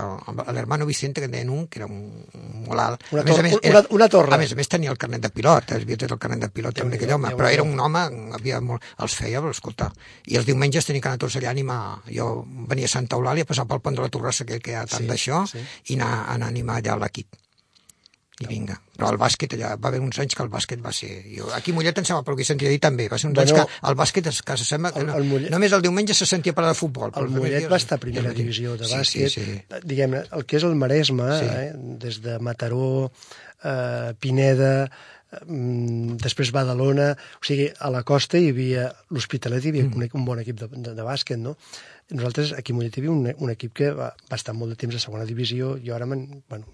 l'hermano 0.54 0.86
Vicente, 0.86 1.20
que 1.20 1.26
en 1.26 1.32
deien 1.36 1.50
un, 1.50 1.66
que 1.68 1.80
era 1.82 1.86
un, 1.86 2.24
molt 2.66 2.80
alt. 2.80 3.04
Una 3.12 3.20
a 3.22 3.24
més 3.28 3.38
a 3.38 3.42
més, 3.42 3.58
una- 3.62 3.84
una 3.90 4.08
torre. 4.08 4.34
A 4.34 4.38
més 4.38 4.52
a 4.52 4.56
més 4.56 4.68
tenia 4.72 4.90
el 4.90 4.96
carnet 4.96 5.20
de 5.20 5.28
pilot, 5.30 5.70
eh? 5.72 5.82
havia 5.82 5.96
tret 6.00 6.12
el 6.16 6.18
carnet 6.18 6.40
de 6.46 6.48
pilot 6.48 6.74
també 6.80 6.96
aquell 6.96 7.12
home, 7.12 7.34
però 7.36 7.52
era 7.52 7.62
un 7.62 7.78
home, 7.78 8.06
havia 8.40 8.60
molt, 8.64 8.82
els 9.04 9.14
feia, 9.14 9.40
però 9.44 9.50
escolta, 9.52 9.92
i 10.26 10.36
els 10.40 10.46
diumenges 10.48 10.86
tenia 10.88 11.02
que 11.04 11.08
anar 11.12 11.18
tots 11.18 11.36
allà 11.36 11.52
a 11.52 11.56
animar, 11.56 11.80
jo 12.08 12.44
venia 12.72 12.86
a 12.88 12.94
Santa 12.96 13.16
Eulàlia, 13.20 13.44
passar 13.44 13.66
pel 13.68 13.80
pont 13.84 13.94
de 14.00 14.02
la 14.02 14.08
Torrassa, 14.08 14.44
aquell 14.48 14.62
que 14.62 14.77
ha 14.80 14.86
tant 14.86 15.04
Sí, 15.04 15.10
d'això, 15.10 15.42
sí. 15.50 15.58
i 15.92 15.98
anar, 16.00 16.14
anar 16.34 16.46
a 16.48 16.54
animar 16.54 16.78
allà 16.82 16.96
l'equip. 17.02 17.36
I 18.38 18.46
vinga. 18.46 18.76
Però 18.94 19.08
el 19.10 19.16
bàsquet 19.18 19.50
allà, 19.56 19.72
va 19.82 19.88
haver 19.90 19.98
uns 19.98 20.14
anys 20.22 20.36
que 20.38 20.44
el 20.44 20.48
bàsquet 20.52 20.78
va 20.78 20.92
ser... 20.94 21.08
Jo, 21.34 21.48
aquí 21.56 21.72
a 21.72 21.74
Mollet 21.74 21.96
em 21.98 22.04
sembla, 22.06 22.22
però 22.22 22.36
que 22.38 22.44
sentia 22.46 22.70
dir 22.70 22.78
també, 22.78 23.08
va 23.10 23.18
ser 23.18 23.26
uns 23.32 23.34
Bueno, 23.34 23.50
anys 23.50 23.66
que 23.66 23.88
el 23.90 23.96
bàsquet 23.98 24.28
es, 24.30 24.38
que 24.46 24.56
se 24.60 24.64
sembla 24.68 24.92
que 24.94 25.00
el- 25.02 25.08
no, 25.08 25.16
el 25.18 25.26
Mollet- 25.26 25.50
només 25.50 25.74
el 25.74 25.82
diumenge 25.82 26.14
se 26.14 26.24
sentia 26.30 26.54
parlar 26.54 26.70
de 26.70 26.78
futbol. 26.78 27.10
El 27.18 27.26
Mollet 27.34 27.66
va 27.72 27.80
estar 27.82 27.98
a 27.98 28.02
primera 28.04 28.30
divisió 28.30 28.76
de 28.78 28.86
sí, 28.86 28.94
bàsquet. 28.94 29.34
Sí, 29.34 29.44
sí. 29.44 29.80
Diguem-ne, 29.90 30.22
el 30.38 30.46
que 30.46 30.60
és 30.60 30.68
el 30.70 30.76
Maresme, 30.78 31.26
Sí. 31.40 31.50
eh? 31.50 31.72
des 32.06 32.20
de 32.22 32.38
Mataró, 32.38 33.10
eh, 33.64 34.14
Pineda, 34.20 34.86
després 35.28 36.52
Badalona, 36.54 37.10
o 37.12 37.44
sigui, 37.44 37.68
a 37.68 37.90
la 37.92 38.02
costa 38.08 38.38
hi 38.40 38.48
havia 38.52 38.88
l'Hospitalet, 39.12 39.64
hi 39.64 39.72
havia 39.74 39.84
Mm. 39.84 39.96
un, 39.96 40.08
un 40.20 40.24
bon 40.24 40.38
equip 40.40 40.56
de, 40.60 40.68
de, 40.72 40.94
de 40.96 41.04
bàsquet, 41.04 41.38
no? 41.38 41.56
Nosaltres 42.10 42.54
aquí 42.56 42.72
a 42.72 42.76
Mollet 42.76 42.96
hi 42.96 43.02
havia 43.02 43.12
un, 43.12 43.26
un 43.36 43.50
equip 43.52 43.74
que 43.76 43.90
va, 43.92 44.14
va 44.30 44.36
estar 44.36 44.54
molt 44.56 44.72
de 44.72 44.78
temps 44.80 44.96
a 44.96 45.02
segona 45.02 45.26
divisió, 45.28 45.74
jo 45.84 45.94
ara 45.94 46.06
m'he 46.08 46.40
bueno, 46.48 46.64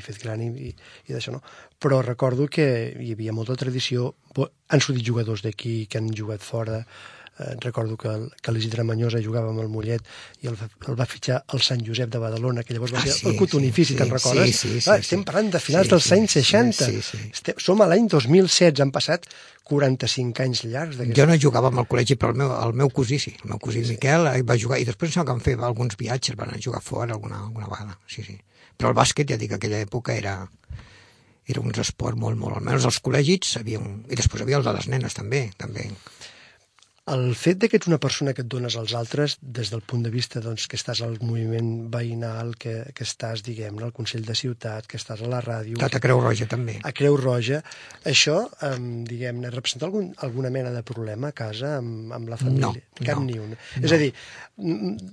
fet 0.00 0.22
gran 0.22 0.40
i, 0.40 0.46
i, 0.68 0.70
i 1.08 1.12
d'això 1.12 1.34
no, 1.34 1.42
però 1.82 2.00
recordo 2.06 2.46
que 2.46 2.94
hi 3.00 3.10
havia 3.12 3.34
molta 3.34 3.56
tradició, 3.58 4.14
han 4.38 4.80
sortit 4.80 5.04
jugadors 5.04 5.42
d'aquí 5.42 5.86
que 5.90 5.98
han 5.98 6.14
jugat 6.14 6.40
fora, 6.40 6.84
eh, 7.38 7.54
recordo 7.60 7.96
que, 7.96 8.08
el, 8.08 8.28
que 8.42 8.52
l'Isidre 8.52 8.84
Manyosa 8.84 9.20
jugava 9.24 9.50
amb 9.50 9.60
el 9.64 9.68
Mollet 9.72 10.02
i 10.42 10.50
el, 10.50 10.56
el 10.88 10.98
va 10.98 11.06
fitxar 11.10 11.40
el 11.54 11.62
Sant 11.64 11.82
Josep 11.86 12.10
de 12.12 12.20
Badalona, 12.22 12.62
que 12.62 12.74
llavors 12.76 12.94
va 12.94 13.00
Ah, 13.02 13.06
ser 13.08 13.14
sí, 13.18 13.26
el 13.30 13.36
cotonifici, 13.40 13.92
sí, 13.94 13.98
te'n 13.98 14.10
sí, 14.10 14.14
recordes? 14.16 14.54
sí, 14.56 14.68
sí, 14.74 14.80
sí, 14.84 14.90
estem 14.98 15.22
sí. 15.22 15.24
parlant 15.30 15.50
de 15.54 15.60
finals 15.60 15.86
Sí, 15.88 15.94
dels 15.96 16.08
sí, 16.10 16.14
anys 16.18 16.30
sí, 16.36 16.42
60. 16.44 16.86
sí, 16.90 17.02
sí. 17.02 17.18
Estem, 17.32 17.58
som 17.58 17.82
a 17.82 17.88
l'any 17.90 18.06
2016, 18.12 18.80
han 18.84 18.92
passat 18.94 19.26
45 19.64 20.42
anys 20.44 20.64
llargs. 20.68 20.98
Jo 21.16 21.24
no 21.26 21.36
jugava 21.40 21.70
amb 21.72 21.80
el 21.82 21.86
col·legi, 21.88 22.16
però 22.20 22.34
el 22.34 22.40
meu, 22.42 22.50
el 22.68 22.74
meu 22.84 22.90
cosí 22.92 23.18
sí. 23.18 23.32
El 23.42 23.54
meu 23.54 23.58
cosí 23.62 23.82
sí. 23.84 23.94
Miquel 23.96 24.28
va 24.44 24.58
jugar, 24.60 24.78
i 24.82 24.84
després 24.88 25.14
que 25.16 25.24
van 25.26 25.40
fer 25.40 25.56
alguns 25.60 25.96
viatges, 25.96 26.36
van 26.36 26.52
jugar 26.60 26.82
fora 26.84 27.14
alguna, 27.16 27.40
alguna 27.46 27.66
vegada. 27.72 27.98
Sí, 28.06 28.22
sí. 28.26 28.36
Però 28.76 28.90
el 28.92 28.96
bàsquet, 28.98 29.30
ja 29.30 29.38
dic, 29.40 29.54
que 29.54 29.58
aquella 29.60 29.80
època 29.86 30.12
era, 30.18 30.34
era 31.46 31.60
un 31.64 31.72
esport 31.80 32.18
molt, 32.18 32.36
molt... 32.40 32.58
Almenys 32.58 32.84
els 32.90 33.00
col·legis, 33.04 33.56
havia 33.60 33.80
un... 33.80 34.02
i 34.10 34.16
després 34.18 34.42
havia 34.44 34.58
el 34.60 34.64
de 34.66 34.72
les 34.76 34.88
nenes 34.92 35.14
també. 35.16 35.46
també. 35.56 35.88
El 37.04 37.34
fet 37.36 37.58
de 37.60 37.68
que 37.68 37.76
ets 37.76 37.84
una 37.90 37.98
persona 38.00 38.32
que 38.32 38.40
et 38.40 38.48
dones 38.48 38.78
als 38.80 38.94
altres, 38.96 39.34
des 39.42 39.68
del 39.68 39.82
punt 39.84 40.06
de 40.06 40.08
vista 40.08 40.40
doncs, 40.40 40.64
que 40.72 40.78
estàs 40.78 41.02
al 41.04 41.18
moviment 41.20 41.90
veïnal, 41.92 42.54
que, 42.56 42.78
que 42.96 43.04
estàs, 43.04 43.42
diguem-ne, 43.44 43.82
al 43.84 43.92
Consell 43.92 44.24
de 44.24 44.32
Ciutat, 44.38 44.86
que 44.88 44.96
estàs 44.96 45.20
a 45.20 45.28
la 45.28 45.42
ràdio, 45.44 45.76
Tata 45.82 46.00
Creu 46.00 46.22
Roja 46.24 46.48
també. 46.48 46.78
a 46.80 46.92
Creu 46.96 47.18
Roja, 47.20 47.60
això, 48.08 48.38
um, 48.70 48.86
diguem-ne, 49.04 49.50
representa 49.52 49.84
algun, 49.84 50.14
alguna 50.24 50.48
mena 50.54 50.72
de 50.72 50.80
problema 50.82 51.28
a 51.28 51.36
casa 51.36 51.74
amb, 51.82 52.14
amb 52.16 52.32
la 52.32 52.38
família? 52.40 52.72
No, 52.72 53.04
Cap 53.04 53.20
no, 53.20 53.26
ni 53.28 53.36
un. 53.42 53.52
És 53.82 53.92
a 53.92 54.00
dir, 54.00 54.08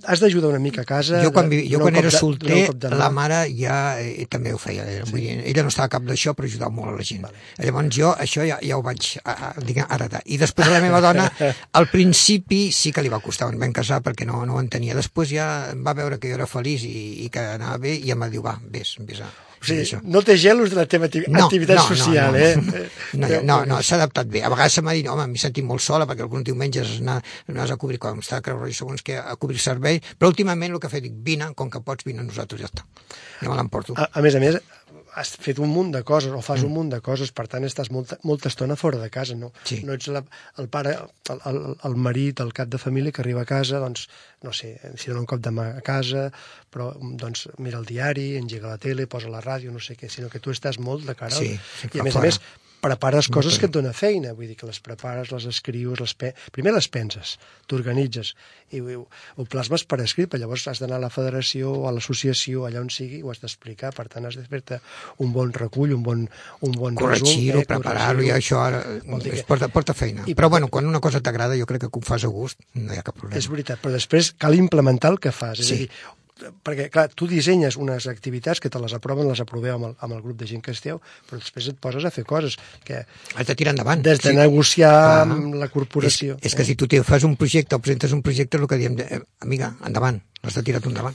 has 0.08 0.20
d'ajudar 0.24 0.48
una 0.54 0.62
mica 0.64 0.86
a 0.86 0.88
casa... 0.88 1.20
Jo 1.20 1.32
quan, 1.34 1.48
vi- 1.52 1.66
jo 1.68 1.82
quan 1.82 1.96
era 2.00 2.10
solter, 2.14 2.70
de 2.72 2.88
la 2.94 3.10
mare 3.12 3.42
ja 3.52 3.98
eh, 4.00 4.24
també 4.32 4.52
ho 4.54 4.58
feia. 4.62 4.88
Era, 4.88 5.04
sí. 5.04 5.12
vull 5.12 5.20
dir, 5.26 5.36
ella 5.52 5.64
no 5.66 5.72
estava 5.74 5.90
a 5.90 5.94
cap 5.98 6.08
d'això, 6.08 6.32
però 6.38 6.48
ajudava 6.48 6.72
molt 6.72 6.94
a 6.94 6.96
la 6.96 7.04
gent. 7.04 7.24
Vale. 7.26 7.44
Llavors 7.66 7.92
jo 8.00 8.12
això 8.16 8.48
ja, 8.48 8.56
ja 8.64 8.78
ho 8.80 8.84
vaig 8.86 9.12
a, 9.24 9.34
a, 9.34 9.52
diguem, 9.60 9.84
heredar. 9.92 10.22
I 10.24 10.38
després 10.40 10.70
a 10.70 10.76
la 10.78 10.82
meva 10.84 11.02
dona, 11.04 11.28
al 11.82 11.90
principi 11.92 12.64
sí 12.72 12.92
que 12.94 13.02
li 13.04 13.10
va 13.12 13.20
costar, 13.22 13.50
ens 13.52 13.60
vam 13.60 13.72
casar 13.76 14.00
perquè 14.04 14.26
no, 14.28 14.44
no 14.48 14.56
ho 14.56 14.62
entenia. 14.62 14.96
Després 14.98 15.32
ja 15.34 15.46
va 15.76 15.94
veure 15.98 16.18
que 16.22 16.30
jo 16.30 16.38
era 16.38 16.48
feliç 16.50 16.86
i, 16.88 16.98
i 17.26 17.30
que 17.32 17.42
anava 17.56 17.78
bé 17.82 17.96
i 17.98 18.12
em 18.14 18.22
va 18.22 18.30
dir, 18.32 18.42
va, 18.44 18.58
vés, 18.72 18.96
vés 19.06 19.22
a... 19.24 19.30
O 19.62 19.64
sigui, 19.64 19.84
això. 19.84 20.00
no 20.02 20.18
té 20.26 20.34
gelos 20.42 20.72
de 20.72 20.76
la 20.80 20.88
teva 20.90 21.06
acti- 21.06 21.22
activitat 21.38 21.84
social, 21.86 22.34
no, 22.34 22.40
eh? 22.42 22.88
No, 23.14 23.28
no, 23.28 23.38
no, 23.46 23.58
no 23.70 23.76
s'ha 23.78 23.94
adaptat 24.00 24.26
bé. 24.26 24.40
A 24.42 24.50
vegades 24.50 24.74
se 24.74 24.82
m'ha 24.82 24.94
dit, 24.98 25.06
home, 25.06 25.28
m'he 25.30 25.38
sentit 25.38 25.62
molt 25.62 25.84
sola 25.84 26.08
perquè 26.10 26.24
alguns 26.26 26.42
diumenges 26.48 26.96
anaves 26.98 27.70
a 27.70 27.76
cobrir, 27.78 28.00
com 28.02 28.18
està 28.18 28.40
a 28.40 28.42
Creu 28.42 28.58
Roja, 28.58 28.74
segons 28.80 29.06
que 29.06 29.20
a 29.20 29.36
cobrir 29.38 29.62
servei, 29.62 30.00
però 30.18 30.32
últimament 30.32 30.74
el 30.74 30.82
que 30.82 30.90
he 30.90 30.94
fet, 30.96 31.06
dic, 31.06 31.14
vine, 31.22 31.52
com 31.54 31.70
que 31.70 31.78
pots, 31.86 32.02
vine, 32.08 32.26
nosaltres 32.26 32.64
ja 32.64 32.72
està. 32.72 32.82
Ja 33.38 33.52
me 33.52 33.54
l'emporto. 33.60 33.94
A, 33.94 34.08
a 34.18 34.24
més 34.26 34.34
a 34.34 34.42
més, 34.42 34.58
has 35.14 35.30
fet 35.36 35.58
un 35.60 35.68
munt 35.68 35.90
de 35.92 36.00
coses, 36.08 36.32
o 36.32 36.40
fas 36.40 36.62
mm. 36.62 36.66
un 36.66 36.72
munt 36.72 36.90
de 36.94 37.00
coses, 37.04 37.32
per 37.36 37.44
tant 37.52 37.64
estàs 37.68 37.90
molta, 37.92 38.16
molta 38.24 38.48
estona 38.48 38.76
fora 38.80 38.98
de 39.02 39.10
casa, 39.12 39.34
no, 39.36 39.52
Sí. 39.68 39.82
no 39.84 39.92
ets 39.92 40.08
la, 40.08 40.22
el 40.58 40.68
pare, 40.72 40.94
el, 41.30 41.40
el, 41.50 41.58
el 41.84 41.96
marit, 41.96 42.40
el 42.40 42.52
cap 42.56 42.68
de 42.72 42.78
família 42.80 43.12
que 43.12 43.20
arriba 43.20 43.42
a 43.42 43.48
casa, 43.48 43.78
doncs, 43.82 44.08
no 44.42 44.52
sé, 44.56 44.78
si 44.96 45.10
dona 45.10 45.20
un 45.20 45.28
cop 45.28 45.40
de 45.44 45.52
mà 45.52 45.68
a 45.78 45.84
casa, 45.84 46.30
però 46.72 46.92
doncs 47.00 47.48
mira 47.58 47.78
el 47.78 47.84
diari, 47.86 48.36
engega 48.40 48.72
la 48.72 48.78
tele, 48.80 49.06
posa 49.06 49.28
la 49.28 49.42
ràdio, 49.44 49.70
no 49.72 49.80
sé 49.84 49.96
què, 50.00 50.08
sinó 50.08 50.30
que 50.32 50.40
tu 50.40 50.50
estàs 50.50 50.78
molt 50.80 51.04
de 51.06 51.14
cara, 51.14 51.36
Sí, 51.36 51.52
sí, 51.80 51.92
i 51.92 52.00
a 52.00 52.08
més 52.08 52.14
fora. 52.16 52.24
a 52.24 52.32
més 52.32 52.40
prepares 52.82 53.28
coses 53.30 53.60
que 53.62 53.68
et 53.68 53.72
dona 53.74 53.92
feina, 53.94 54.32
vull 54.34 54.48
dir 54.50 54.56
que 54.58 54.66
les 54.66 54.80
prepares, 54.82 55.30
les 55.30 55.44
escrius, 55.46 56.00
les 56.02 56.14
pe... 56.18 56.32
primer 56.50 56.72
les 56.74 56.88
penses, 56.90 57.36
t'organitzes, 57.70 58.32
i 58.74 58.80
ho, 58.82 59.04
ho 59.38 59.44
plasmes 59.46 59.84
per 59.86 60.00
escrit, 60.02 60.26
però 60.32 60.40
llavors 60.42 60.64
has 60.72 60.80
d'anar 60.82 60.98
a 60.98 61.04
la 61.04 61.10
federació 61.14 61.70
o 61.78 61.84
a 61.88 61.92
l'associació, 61.94 62.64
allà 62.66 62.82
on 62.82 62.90
sigui, 62.90 63.20
ho 63.22 63.30
has 63.30 63.38
d'explicar, 63.44 63.92
per 63.94 64.08
tant 64.12 64.26
has 64.26 64.34
de 64.40 64.42
fer-te 64.50 64.80
un 65.22 65.30
bon 65.32 65.52
recull, 65.54 65.94
un 65.94 66.02
bon, 66.02 66.24
un 66.66 66.74
bon 66.74 66.98
corregir-ho, 66.98 67.60
resum, 67.62 67.68
preparar-ho, 67.76 68.24
i 68.26 68.32
això 68.34 68.58
ara 68.66 68.82
que- 69.22 69.44
porta, 69.46 69.68
porta 69.68 69.94
feina. 69.94 70.24
I- 70.26 70.34
Però 70.34 70.50
bueno, 70.50 70.66
quan 70.68 70.86
una 70.90 71.00
cosa 71.00 71.20
t'agrada, 71.22 71.54
jo 71.58 71.66
crec 71.70 71.86
que 71.86 71.92
ho 71.92 72.02
fas 72.02 72.24
a 72.24 72.32
gust, 72.34 72.58
no 72.74 72.92
hi 72.92 72.98
ha 72.98 73.06
cap 73.06 73.14
problema. 73.14 73.38
És 73.38 73.46
veritat, 73.48 73.78
però 73.80 73.92
després 73.94 74.32
cal 74.36 74.54
implementar 74.58 75.12
el 75.14 75.20
que 75.22 75.30
fas. 75.30 75.60
És 75.60 75.66
Sí. 75.70 75.74
a 75.74 75.78
dir, 75.84 75.90
perquè, 76.64 76.88
clar, 76.90 77.08
tu 77.14 77.26
dissenyes 77.30 77.76
unes 77.76 78.06
activitats 78.10 78.58
que 78.60 78.70
te 78.72 78.80
les 78.82 78.92
aproven, 78.96 79.28
les 79.28 79.40
aproveu 79.44 79.74
amb 79.76 79.84
el, 79.90 79.96
amb 80.00 80.14
el 80.16 80.22
grup 80.24 80.38
de 80.40 80.46
gent 80.48 80.62
que 80.64 80.72
esteu, 80.74 81.00
però 81.28 81.38
després 81.38 81.68
et 81.68 81.78
poses 81.78 82.04
a 82.04 82.10
fer 82.10 82.24
coses 82.24 82.56
que 82.84 83.04
Has 83.36 83.46
de 83.46 83.54
tirar 83.54 83.74
endavant. 83.76 84.02
des 84.02 84.18
de 84.20 84.30
Sí. 84.30 84.36
negociar 84.36 84.92
Ah. 84.92 85.22
amb 85.22 85.54
la 85.54 85.68
corporació... 85.68 86.36
És, 86.40 86.46
és 86.52 86.54
que 86.54 86.64
si 86.64 86.74
tu 86.74 86.88
te 86.88 87.02
fas 87.04 87.22
un 87.24 87.36
projecte 87.36 87.76
o 87.76 87.78
presentes 87.80 88.12
un 88.12 88.22
projecte, 88.22 88.56
el 88.56 88.66
que 88.66 88.76
diem, 88.80 88.96
eh, 88.98 89.20
amiga, 89.40 89.76
endavant, 89.84 90.22
l'has 90.42 90.54
de 90.54 90.62
tirar 90.62 90.82
endavant. 90.84 91.14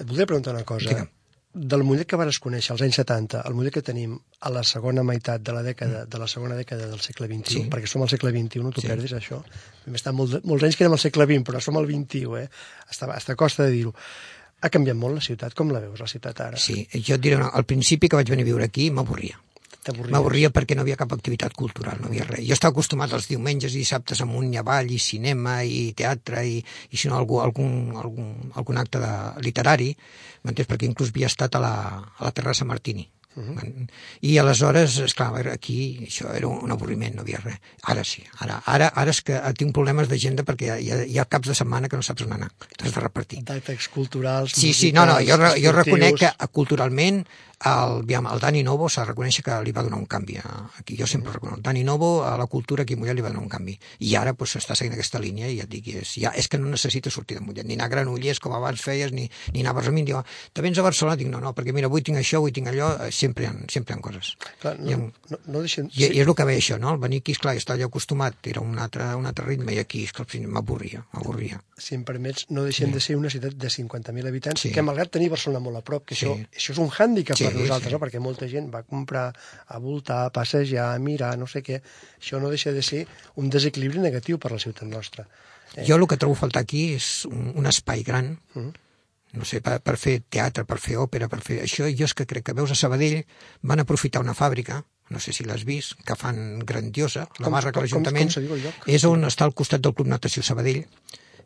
Et 0.00 0.06
voldria 0.06 0.26
preguntar 0.26 0.54
una 0.54 0.64
cosa. 0.64 0.88
Digue'm. 0.88 1.08
Del 1.54 1.84
Mollet 1.86 2.08
que 2.10 2.16
vas 2.18 2.40
conèixer 2.42 2.72
als 2.72 2.80
anys 2.82 2.96
70, 2.96 3.44
el 3.46 3.54
Mollet 3.54 3.72
que 3.76 3.80
tenim 3.86 4.16
a 4.40 4.50
la 4.50 4.64
segona 4.66 5.04
meitat 5.06 5.40
de 5.40 5.52
la 5.54 5.62
dècada 5.62 6.04
de 6.04 6.18
la 6.18 6.26
segona 6.26 6.56
dècada 6.58 6.88
del 6.90 6.98
segle 6.98 7.28
XXI, 7.28 7.60
Sí. 7.62 7.68
perquè 7.70 7.86
som 7.86 8.02
al 8.02 8.08
segle 8.10 8.32
XXI, 8.32 8.58
no 8.64 8.72
t'ho 8.72 8.80
Sí. 8.80 8.88
perdis, 8.88 9.12
això. 9.12 9.38
Hem 9.86 9.94
estat 9.94 10.12
molts, 10.12 10.42
molts 10.42 10.64
anys 10.64 10.74
que 10.74 10.82
érem 10.82 10.94
al 10.94 10.98
segle 10.98 11.24
XX, 11.26 11.44
però 11.46 11.60
som 11.62 11.76
al 11.76 11.86
XXI, 11.86 12.26
eh? 12.42 12.48
Està, 12.90 13.06
està 13.16 13.36
costa 13.36 13.62
de 13.62 13.70
dir-ho. 13.70 13.94
Ha 14.64 14.70
canviat 14.72 14.96
molt 14.96 15.18
la 15.18 15.24
ciutat, 15.24 15.52
com 15.56 15.72
la 15.74 15.82
veus, 15.82 16.00
la 16.00 16.08
ciutat 16.08 16.38
ara? 16.40 16.60
Sí, 16.60 16.86
jo 16.96 17.18
et 17.18 17.24
diré, 17.24 17.36
una, 17.36 17.50
al 17.52 17.66
principi 17.68 18.08
que 18.08 18.16
vaig 18.16 18.30
venir 18.32 18.46
a 18.46 18.50
viure 18.52 18.68
aquí 18.70 18.88
m'avorria. 18.94 19.40
M'avorria 20.08 20.48
perquè 20.48 20.72
no 20.76 20.80
havia 20.80 20.96
cap 20.96 21.10
activitat 21.12 21.52
cultural, 21.52 21.98
no 22.00 22.08
havia 22.08 22.24
res. 22.24 22.40
Jo 22.48 22.56
estava 22.56 22.72
acostumat 22.72 23.12
als 23.12 23.26
diumenges 23.28 23.74
i 23.74 23.82
dissabtes 23.82 24.22
amunt 24.24 24.48
i 24.54 24.56
avall, 24.56 24.88
i 24.88 25.00
cinema, 25.02 25.58
i 25.60 25.90
teatre, 25.98 26.40
i, 26.48 26.62
i 26.64 27.00
si 27.00 27.10
no 27.10 27.18
algú, 27.18 27.42
algun, 27.44 27.92
algun, 28.00 28.30
algun 28.56 28.80
acte 28.80 29.02
de, 29.02 29.10
literari, 29.44 29.90
m'entens? 30.44 30.70
Perquè 30.70 30.88
inclús 30.88 31.12
havia 31.12 31.28
estat 31.28 31.58
a 31.58 31.60
la, 31.60 31.74
a 32.00 32.24
la 32.24 32.32
terrassa 32.32 32.64
Martini. 32.64 33.04
Uh 33.36 33.42
-huh. 33.42 33.88
I 34.20 34.38
aleshores, 34.38 34.98
esclar, 34.98 35.48
aquí 35.48 36.06
això 36.06 36.34
era 36.34 36.46
un 36.46 36.70
avorriment, 36.70 37.14
no 37.14 37.22
havia 37.22 37.38
res. 37.38 37.58
Ara 37.82 38.04
sí, 38.04 38.22
ara, 38.38 38.62
ara, 38.66 38.88
ara 38.94 39.10
és 39.10 39.22
que 39.22 39.40
tinc 39.58 39.72
problemes 39.72 40.08
d'agenda 40.08 40.44
perquè 40.44 40.78
hi 40.78 40.90
ha, 40.90 41.04
hi, 41.04 41.18
ha, 41.18 41.24
caps 41.24 41.48
de 41.48 41.54
setmana 41.54 41.88
que 41.88 41.96
no 41.96 42.02
saps 42.02 42.22
on 42.22 42.32
anar, 42.32 42.50
t'has 42.76 42.94
de 42.94 43.00
repartir. 43.00 43.42
D'actes 43.42 43.88
culturals, 43.88 44.52
Sí, 44.52 44.72
sí, 44.72 44.92
no, 44.92 45.04
no, 45.06 45.18
jo, 45.20 45.36
jo 45.58 45.72
reconec 45.72 46.18
que 46.18 46.30
culturalment 46.52 47.26
el, 47.64 48.00
aviam, 48.04 48.26
el 48.32 48.40
Dani 48.40 48.62
Novo 48.62 48.88
s'ha 48.88 49.02
de 49.04 49.12
reconèixer 49.12 49.42
que 49.44 49.54
li 49.64 49.72
va 49.72 49.82
donar 49.82 49.98
un 49.98 50.06
canvi 50.06 50.36
a- 50.38 50.70
aquí. 50.78 50.96
Jo 50.98 51.06
sempre 51.06 51.32
reconec. 51.32 51.56
El 51.58 51.62
Dani 51.62 51.84
Novo 51.84 52.24
a 52.24 52.36
la 52.38 52.46
cultura 52.46 52.82
aquí 52.82 52.94
a 52.94 52.96
Mollet 52.96 53.14
li 53.16 53.22
va 53.24 53.28
donar 53.30 53.42
un 53.42 53.48
canvi. 53.48 53.78
I 54.00 54.14
ara 54.16 54.34
pues, 54.34 54.54
s'està 54.56 54.74
seguint 54.76 54.94
aquesta 54.94 55.18
línia 55.18 55.48
i 55.48 55.56
ja 55.58 55.64
et 55.64 55.70
dic, 55.70 55.88
és, 56.02 56.14
ja, 56.20 56.32
és 56.36 56.48
que 56.48 56.58
no 56.58 56.68
necessita 56.68 57.10
sortir 57.10 57.38
de 57.38 57.44
Mollet, 57.44 57.66
ni 57.66 57.74
anar 57.74 57.86
a 57.86 57.88
Granollers 57.94 58.40
com 58.40 58.52
abans 58.52 58.80
feies, 58.82 59.12
ni, 59.12 59.28
ni 59.52 59.60
anar 59.60 59.70
a 59.70 59.78
Barcelona. 59.80 60.04
Diu, 60.04 60.22
te 60.52 60.62
vens 60.62 60.78
a 60.78 60.82
Barcelona? 60.82 61.16
Dic, 61.16 61.28
no, 61.28 61.40
no, 61.40 61.54
perquè 61.54 61.72
mira, 61.72 61.86
avui 61.88 62.02
tinc 62.02 62.18
això, 62.18 62.36
avui 62.42 62.52
tinc 62.52 62.68
allò, 62.68 62.90
eh, 63.06 63.10
sempre 63.12 63.44
hi 63.44 63.46
ha, 63.48 63.54
sempre 63.70 63.94
hi 63.94 63.98
ha 63.98 64.02
coses. 64.02 64.34
Clar, 64.60 64.76
I, 64.80 64.84
no, 64.84 64.90
em- 64.90 65.12
no, 65.30 65.38
no 65.46 65.60
deixem... 65.64 65.88
i, 65.94 66.04
i 66.10 66.20
és 66.20 66.26
el 66.26 66.34
que 66.34 66.44
veia 66.44 66.58
això, 66.60 66.78
no? 66.78 66.92
El 66.94 66.98
venir 67.00 67.20
aquí, 67.22 67.32
esclar, 67.32 67.56
estar 67.56 67.76
allò 67.76 67.86
acostumat, 67.86 68.36
era 68.46 68.60
un 68.60 68.78
altre, 68.78 69.06
un 69.14 69.26
altre 69.26 69.46
ritme, 69.46 69.72
i 69.74 69.78
aquí, 69.78 70.04
esclar, 70.04 70.26
m'avorria, 70.46 71.04
m'avorria. 71.14 71.60
si 71.78 71.94
em 71.96 72.04
permets, 72.04 72.46
no 72.50 72.62
deixem 72.62 72.92
de 72.92 73.00
ser 73.00 73.16
una 73.16 73.28
ciutat 73.30 73.54
de 73.58 73.68
50.000 73.68 74.28
habitants, 74.28 74.60
Sí. 74.60 74.70
que 74.72 74.82
malgrat 74.82 75.10
tenir 75.10 75.28
Barcelona 75.30 75.58
molt 75.60 75.76
a 75.76 75.80
prop, 75.82 76.04
que 76.06 76.14
Sí. 76.14 76.26
això, 76.26 76.34
això 76.54 76.70
és 76.72 76.78
un 76.78 76.88
hàndicap 76.90 77.36
Sí, 77.36 77.44
per 77.44 77.53
nosaltres, 77.60 77.90
sí. 77.90 77.94
no? 77.94 78.00
perquè 78.02 78.20
molta 78.20 78.48
gent 78.50 78.70
va 78.74 78.82
comprar, 78.82 79.32
a 79.68 79.78
voltar, 79.78 80.24
a 80.26 80.30
passejar, 80.34 80.94
a 80.94 80.98
mirar, 80.98 81.36
no 81.38 81.46
sé 81.46 81.62
què. 81.62 81.80
Això 82.20 82.40
no 82.40 82.50
deixa 82.50 82.72
de 82.72 82.82
ser 82.82 83.06
un 83.36 83.50
desequilibri 83.50 83.98
negatiu 84.00 84.38
per 84.38 84.52
la 84.52 84.58
ciutat 84.58 84.88
nostra. 84.88 85.26
Eh. 85.76 85.84
Jo 85.88 85.96
el 85.96 86.06
que 86.06 86.16
trobo 86.16 86.34
faltar 86.38 86.62
aquí 86.62 86.94
és 86.94 87.24
un, 87.26 87.52
un 87.56 87.66
espai 87.66 88.02
gran, 88.02 88.38
Mhm. 88.54 88.72
no 89.34 89.44
sé, 89.44 89.60
per, 89.60 89.80
per 89.82 89.96
fer 89.98 90.20
teatre, 90.30 90.62
per 90.64 90.78
fer 90.78 90.94
òpera, 90.96 91.26
per 91.28 91.40
fer 91.42 91.62
això. 91.64 91.88
Jo 91.90 92.04
és 92.06 92.14
que 92.14 92.26
crec 92.26 92.44
que 92.46 92.52
veus 92.54 92.70
a 92.70 92.76
Sabadell 92.78 93.24
van 93.62 93.80
aprofitar 93.80 94.20
una 94.22 94.34
fàbrica, 94.34 94.84
no 95.10 95.18
sé 95.18 95.32
si 95.34 95.42
l'has 95.44 95.64
vist, 95.64 95.96
que 96.06 96.14
fan 96.16 96.60
grandiosa, 96.64 97.26
la 97.40 97.44
Com- 97.48 97.52
barra 97.52 97.72
que 97.72 97.80
l'Ajuntament, 97.82 98.30
és 98.86 99.04
on 99.04 99.24
està 99.26 99.42
al 99.44 99.52
costat 99.52 99.80
del 99.82 99.92
Club 99.92 100.06
Natació 100.08 100.42
Sabadell. 100.42 100.84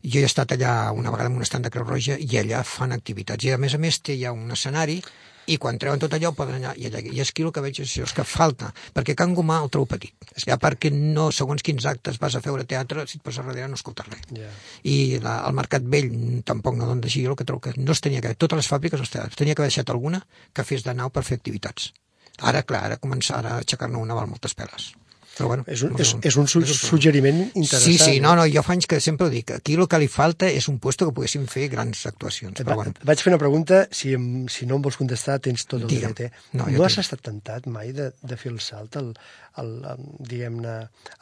Jo 0.03 0.21
he 0.23 0.29
estat 0.29 0.53
allà 0.55 0.93
una 0.95 1.11
vegada 1.15 1.31
en 1.31 1.39
un 1.39 1.47
estand 1.47 1.67
de 1.67 1.73
Creu 1.75 1.87
Roja 1.87 2.19
i 2.19 2.39
allà 2.39 2.63
fan 2.67 2.95
activitats. 2.95 3.45
I 3.45 3.57
a 3.57 3.59
més 3.59 3.75
a 3.75 3.83
més 3.83 4.01
té 4.05 4.19
ja 4.21 4.33
un 4.37 4.51
escenari 4.55 5.01
i 5.49 5.57
quan 5.57 5.79
treuen 5.81 6.01
tot 6.01 6.13
allò 6.13 6.31
poden 6.37 6.59
anar 6.59 6.75
i 6.77 6.87
allà. 6.89 7.01
I 7.01 7.23
és 7.25 7.33
que 7.33 7.43
el 7.47 7.53
que 7.55 7.63
veig 7.65 7.81
és 7.83 7.95
és 8.05 8.13
que 8.15 8.25
falta, 8.29 8.69
perquè 8.95 9.17
Can 9.17 9.35
Gomà 9.37 9.59
el 9.65 9.71
trobo 9.73 9.89
petit. 9.95 10.29
I 10.45 10.53
a 10.53 10.59
part 10.61 10.79
que 10.79 10.91
no, 10.93 11.31
segons 11.33 11.65
quins 11.65 11.87
actes 11.89 12.21
vas 12.21 12.37
a 12.37 12.43
veure 12.45 12.67
teatre, 12.69 13.07
si 13.09 13.19
et 13.19 13.25
poses 13.25 13.45
darrere 13.45 13.69
no 13.69 13.81
escoltes 13.81 14.11
res. 14.11 14.29
Ja. 14.37 14.51
I 14.85 15.19
la, 15.25 15.39
el 15.49 15.57
Mercat 15.57 15.89
Vell 15.89 16.13
tampoc 16.45 16.77
no 16.77 16.91
dona 16.91 17.09
així, 17.09 17.25
jo 17.25 17.33
el 17.33 17.41
que 17.41 17.49
trobo 17.49 17.65
que 17.65 17.75
no 17.81 17.97
es 17.97 18.05
tenia 18.05 18.21
que... 18.21 18.35
Totes 18.37 18.61
les 18.61 18.71
fàbriques 18.71 19.01
es 19.01 19.11
tenia 19.13 19.55
que 19.55 19.65
haver 19.65 19.73
deixat 19.73 19.91
alguna 19.91 20.23
que 20.53 20.69
fes 20.69 20.85
de 20.85 20.95
nau 20.95 21.11
per 21.11 21.25
fer 21.25 21.41
activitats. 21.41 21.93
Ara, 22.39 22.63
clar, 22.63 22.85
ara 22.87 23.03
començar 23.03 23.41
a 23.43 23.59
aixecar-ne 23.63 23.99
una 23.99 24.15
val 24.15 24.29
moltes 24.31 24.55
peles. 24.55 24.93
Però 25.39 25.49
bueno, 25.53 25.65
És 25.71 25.83
un, 25.87 25.93
no 25.95 26.03
és, 26.03 26.13
és 26.29 26.37
un 26.37 26.49
su 26.51 26.63
suggeriment 26.67 27.41
interessant. 27.55 27.85
Sí, 27.87 27.97
sí, 27.99 28.17
eh? 28.17 28.21
no, 28.25 28.35
no, 28.39 28.45
jo 28.51 28.63
fa 28.67 28.75
anys 28.77 28.87
que 28.91 28.99
sempre 29.01 29.29
ho 29.29 29.31
dic. 29.33 29.53
Aquí 29.57 29.79
el 29.79 29.87
que 29.89 29.99
li 30.03 30.09
falta 30.11 30.51
és 30.51 30.69
un 30.69 30.79
puesto 30.83 31.07
que 31.09 31.15
poguéssim 31.17 31.47
fer 31.49 31.69
grans 31.73 32.05
actuacions. 32.11 32.59
Però 32.61 32.77
bueno, 32.83 32.93
vaig 33.07 33.23
fer 33.23 33.33
una 33.33 33.39
pregunta, 33.41 33.85
si, 33.95 34.15
si 34.53 34.67
no 34.67 34.77
em 34.81 34.83
vols 34.85 34.99
contestar 35.01 35.39
tens 35.45 35.65
tot 35.67 35.83
el 35.83 35.89
Digue'm. 35.89 36.15
dret. 36.19 36.33
Eh? 36.33 36.47
No, 36.53 36.67
No, 36.67 36.79
no 36.79 36.85
has 36.85 36.99
tinc. 36.99 37.07
estat 37.07 37.23
tentat 37.31 37.67
mai 37.71 37.93
de, 37.97 38.11
de 38.23 38.37
fer 38.37 38.51
el 38.53 38.59
salt, 38.61 38.97
el, 39.01 39.13
el, 39.59 39.71
el, 39.93 40.03
diguem-ne, 40.29 40.75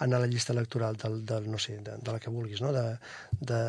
anar 0.05 0.19
a 0.19 0.25
la 0.25 0.31
llista 0.31 0.53
electoral 0.57 0.97
del, 1.01 1.21
del 1.29 1.47
no 1.51 1.59
sé, 1.59 1.77
de, 1.85 1.95
de 2.03 2.13
la 2.13 2.19
que 2.21 2.31
vulguis, 2.33 2.61
no? 2.65 2.73
de, 2.73 2.85
de, 3.41 3.61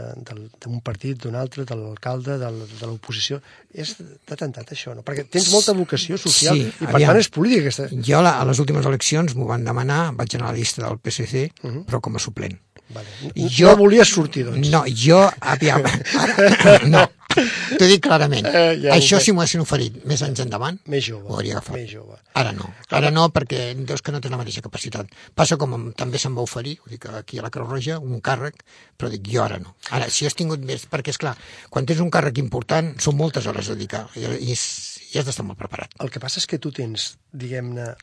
d'un 0.64 0.80
partit, 0.84 1.18
d'un 1.24 1.36
altre, 1.40 1.66
de 1.68 1.76
l'alcalde, 1.78 2.38
del, 2.42 2.60
de 2.80 2.86
l'oposició. 2.90 3.40
És 3.74 3.96
t'ha 4.28 4.38
tentat 4.40 4.72
això, 4.76 4.94
no? 4.98 5.04
Perquè 5.08 5.28
tens 5.30 5.50
molta 5.54 5.74
vocació 5.78 6.18
social 6.20 6.56
Sí, 6.58 6.66
i 6.68 6.86
per 6.86 6.96
aviam. 6.96 7.12
tant 7.14 7.20
és 7.22 7.30
política 7.34 7.66
aquesta... 7.68 7.88
jo 8.10 8.22
la, 8.24 8.36
a 8.42 8.46
les 8.50 8.60
últimes 8.64 8.86
eleccions 8.90 9.36
m'ho 9.38 9.48
van 9.50 9.66
demanar, 9.68 10.14
vaig 10.18 10.37
anar 10.38 10.50
a 10.50 10.56
la 10.56 10.58
llista 10.62 10.86
del 10.88 11.00
PSC, 11.04 11.50
Mhm. 11.64 11.84
però 11.90 12.00
com 12.02 12.16
a 12.16 12.20
suplent. 12.24 12.58
Vale. 12.96 13.08
I 13.36 13.50
Jo... 13.52 13.74
No 13.74 13.78
volies 13.84 14.08
sortir, 14.08 14.46
doncs. 14.48 14.70
No, 14.72 14.86
jo, 14.88 15.20
aviam, 15.42 15.84
ara, 16.24 16.78
no, 16.88 17.02
t'ho 17.36 17.84
dic 17.90 18.00
clarament. 18.06 18.46
Eh, 18.48 18.78
ja 18.80 18.94
Això 18.96 19.20
si 19.20 19.34
m'ho 19.36 19.42
haguessin 19.44 19.60
oferit 19.60 19.98
més 20.08 20.22
anys 20.24 20.40
endavant, 20.46 20.78
Més 20.88 21.04
jove. 21.10 21.26
ho 21.28 21.36
hauria 21.36 21.58
agafat. 21.58 21.76
Més 21.76 21.90
jove. 21.92 22.16
Ara 22.40 22.54
no, 22.56 22.70
ara 22.96 23.12
no 23.12 23.26
perquè 23.36 23.74
veus 23.84 24.02
que 24.02 24.14
no 24.16 24.22
té 24.24 24.32
la 24.32 24.40
mateixa 24.40 24.64
capacitat. 24.64 25.12
Passa 25.36 25.58
com 25.60 25.92
també 26.00 26.18
se'm 26.18 26.38
va 26.40 26.46
oferir, 26.48 26.78
dic 26.88 27.10
aquí 27.12 27.40
a 27.40 27.44
la 27.44 27.50
Creu 27.52 27.68
Roja, 27.68 28.00
un 28.00 28.22
càrrec, 28.24 28.64
però 28.98 29.12
dic 29.12 29.28
jo 29.28 29.44
ara 29.44 29.60
no. 29.60 29.76
Ara, 29.92 30.08
si 30.10 30.26
has 30.26 30.34
tingut 30.40 30.64
més, 30.64 30.88
perquè 30.90 31.10
és 31.12 31.18
clar, 31.20 31.36
quan 31.70 31.86
tens 31.86 32.00
un 32.00 32.10
càrrec 32.10 32.40
important 32.40 32.96
són 33.04 33.18
moltes 33.20 33.46
hores 33.52 33.68
a 33.68 33.76
dedicar 33.76 34.08
i, 34.16 34.24
i, 34.24 34.56
i 34.56 35.20
has 35.20 35.26
d'estar 35.28 35.44
molt 35.44 35.60
preparat. 35.60 35.92
El 36.00 36.10
que 36.10 36.24
passa 36.24 36.40
és 36.40 36.48
que 36.48 36.58
tu 36.58 36.72
tens, 36.72 37.18
diguem-ne, 37.34 37.96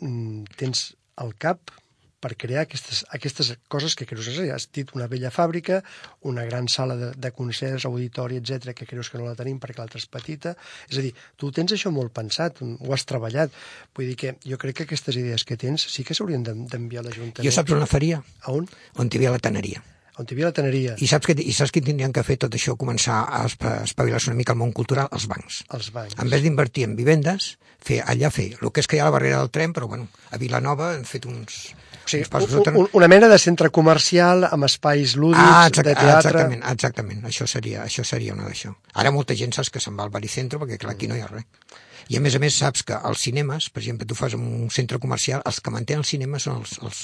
mm, 0.00 0.44
tens 0.56 0.94
el 1.22 1.34
cap 1.38 1.70
per 2.26 2.32
crear 2.34 2.62
aquestes, 2.64 3.04
aquestes 3.12 3.50
coses 3.70 3.94
que 3.94 4.06
creus 4.08 4.26
necessàries. 4.26 4.54
Has 4.56 4.64
dit 4.72 4.88
una 4.96 5.06
vella 5.06 5.28
fàbrica, 5.30 5.82
una 6.26 6.44
gran 6.48 6.66
sala 6.66 6.96
de, 6.96 7.10
de 7.14 7.30
concerts, 7.30 7.84
auditori, 7.86 8.38
etc 8.40 8.72
que 8.74 8.86
creus 8.88 9.10
que 9.12 9.18
no 9.20 9.26
la 9.28 9.34
tenim 9.38 9.60
perquè 9.62 9.78
l'altra 9.82 10.00
és 10.00 10.06
petita. 10.10 10.54
És 10.88 10.96
a 10.98 11.04
dir, 11.04 11.12
tu 11.36 11.52
tens 11.54 11.70
això 11.76 11.92
molt 11.94 12.14
pensat, 12.16 12.58
ho 12.64 12.92
has 12.96 13.04
treballat. 13.06 13.52
Vull 13.94 14.08
dir 14.10 14.16
que 14.16 14.32
jo 14.48 14.58
crec 14.58 14.80
que 14.80 14.86
aquestes 14.88 15.14
idees 15.20 15.44
que 15.44 15.58
tens 15.60 15.84
sí 15.92 16.02
que 16.08 16.16
s'haurien 16.16 16.42
d'en- 16.42 16.64
d'enviar 16.66 17.04
a 17.04 17.06
l'Ajuntament. 17.10 17.44
Jo 17.46 17.52
saps 17.54 17.76
on 17.76 17.84
la 17.84 17.86
faria? 17.86 18.22
A 18.42 18.50
on? 18.56 18.66
On 18.96 19.06
hi 19.12 19.20
havia 19.20 19.30
la 19.36 19.38
taneria. 19.38 19.84
On 20.16 20.24
hi 20.24 20.32
havia 20.32 20.46
la 20.48 20.56
taneria, 20.56 20.94
I 20.96 21.06
saps, 21.06 21.26
que, 21.28 21.36
I 21.36 21.52
saps 21.52 21.70
que 21.70 21.82
tindrien 21.84 22.10
que 22.16 22.22
fer 22.24 22.38
tot 22.40 22.54
això, 22.56 22.74
començar 22.80 23.20
a 23.28 23.44
espa- 23.44 23.82
espavilar-se 23.84 24.30
una 24.32 24.38
mica 24.40 24.56
al 24.56 24.58
món 24.58 24.72
cultural, 24.72 25.10
els 25.12 25.28
bancs. 25.28 25.62
els 25.76 25.92
bancs. 25.92 26.16
En 26.18 26.30
vez 26.32 26.40
d'invertir 26.42 26.84
en 26.88 26.96
vivendes, 26.96 27.58
fer 27.84 28.00
allà 28.04 28.30
fer. 28.30 28.52
El 28.60 28.70
que 28.72 28.80
és 28.80 28.86
que 28.86 28.96
hi 28.96 29.00
ha 29.00 29.08
la 29.08 29.14
barrera 29.14 29.38
del 29.42 29.50
tren, 29.50 29.72
però 29.72 29.88
bueno, 29.88 30.08
a 30.30 30.38
Vilanova 30.38 30.92
han 30.94 31.04
fet 31.04 31.26
uns, 31.26 31.74
O 32.06 32.08
sigui, 32.08 32.26
un, 32.78 32.88
una 32.92 33.08
mena 33.08 33.26
de 33.28 33.38
centre 33.38 33.70
comercial 33.74 34.44
amb 34.46 34.64
espais 34.68 35.16
lúdics, 35.16 35.42
Ah, 35.42 35.66
exacte, 35.66 35.90
de 35.90 35.94
teatre... 35.96 36.30
exactament, 36.30 36.62
exactament. 36.70 37.24
Això 37.26 37.46
seria, 37.50 37.82
això 37.82 38.04
seria 38.06 38.34
una 38.34 38.46
d'això. 38.46 38.70
Ara 38.94 39.10
molta 39.10 39.34
gent 39.34 39.52
saps 39.56 39.70
que 39.74 39.82
se'n 39.82 39.96
va 39.98 40.06
al 40.06 40.14
baricentro 40.14 40.60
perquè 40.62 40.78
clar, 40.78 40.94
aquí 40.94 41.08
no 41.10 41.16
hi 41.18 41.24
ha 41.24 41.30
res. 41.32 41.46
I 42.08 42.18
a 42.18 42.20
més 42.22 42.36
a 42.36 42.38
més 42.38 42.54
saps 42.54 42.84
que 42.86 42.94
els 42.94 43.18
cinemes, 43.18 43.66
per 43.74 43.82
exemple, 43.82 44.06
tu 44.06 44.14
fas 44.14 44.34
en 44.38 44.44
un 44.46 44.70
centre 44.70 45.00
comercial, 45.02 45.42
els 45.44 45.58
que 45.58 45.72
mantenen 45.74 46.04
el 46.04 46.06
cinema 46.06 46.38
són 46.38 46.60
els, 46.62 46.76
els, 46.86 47.00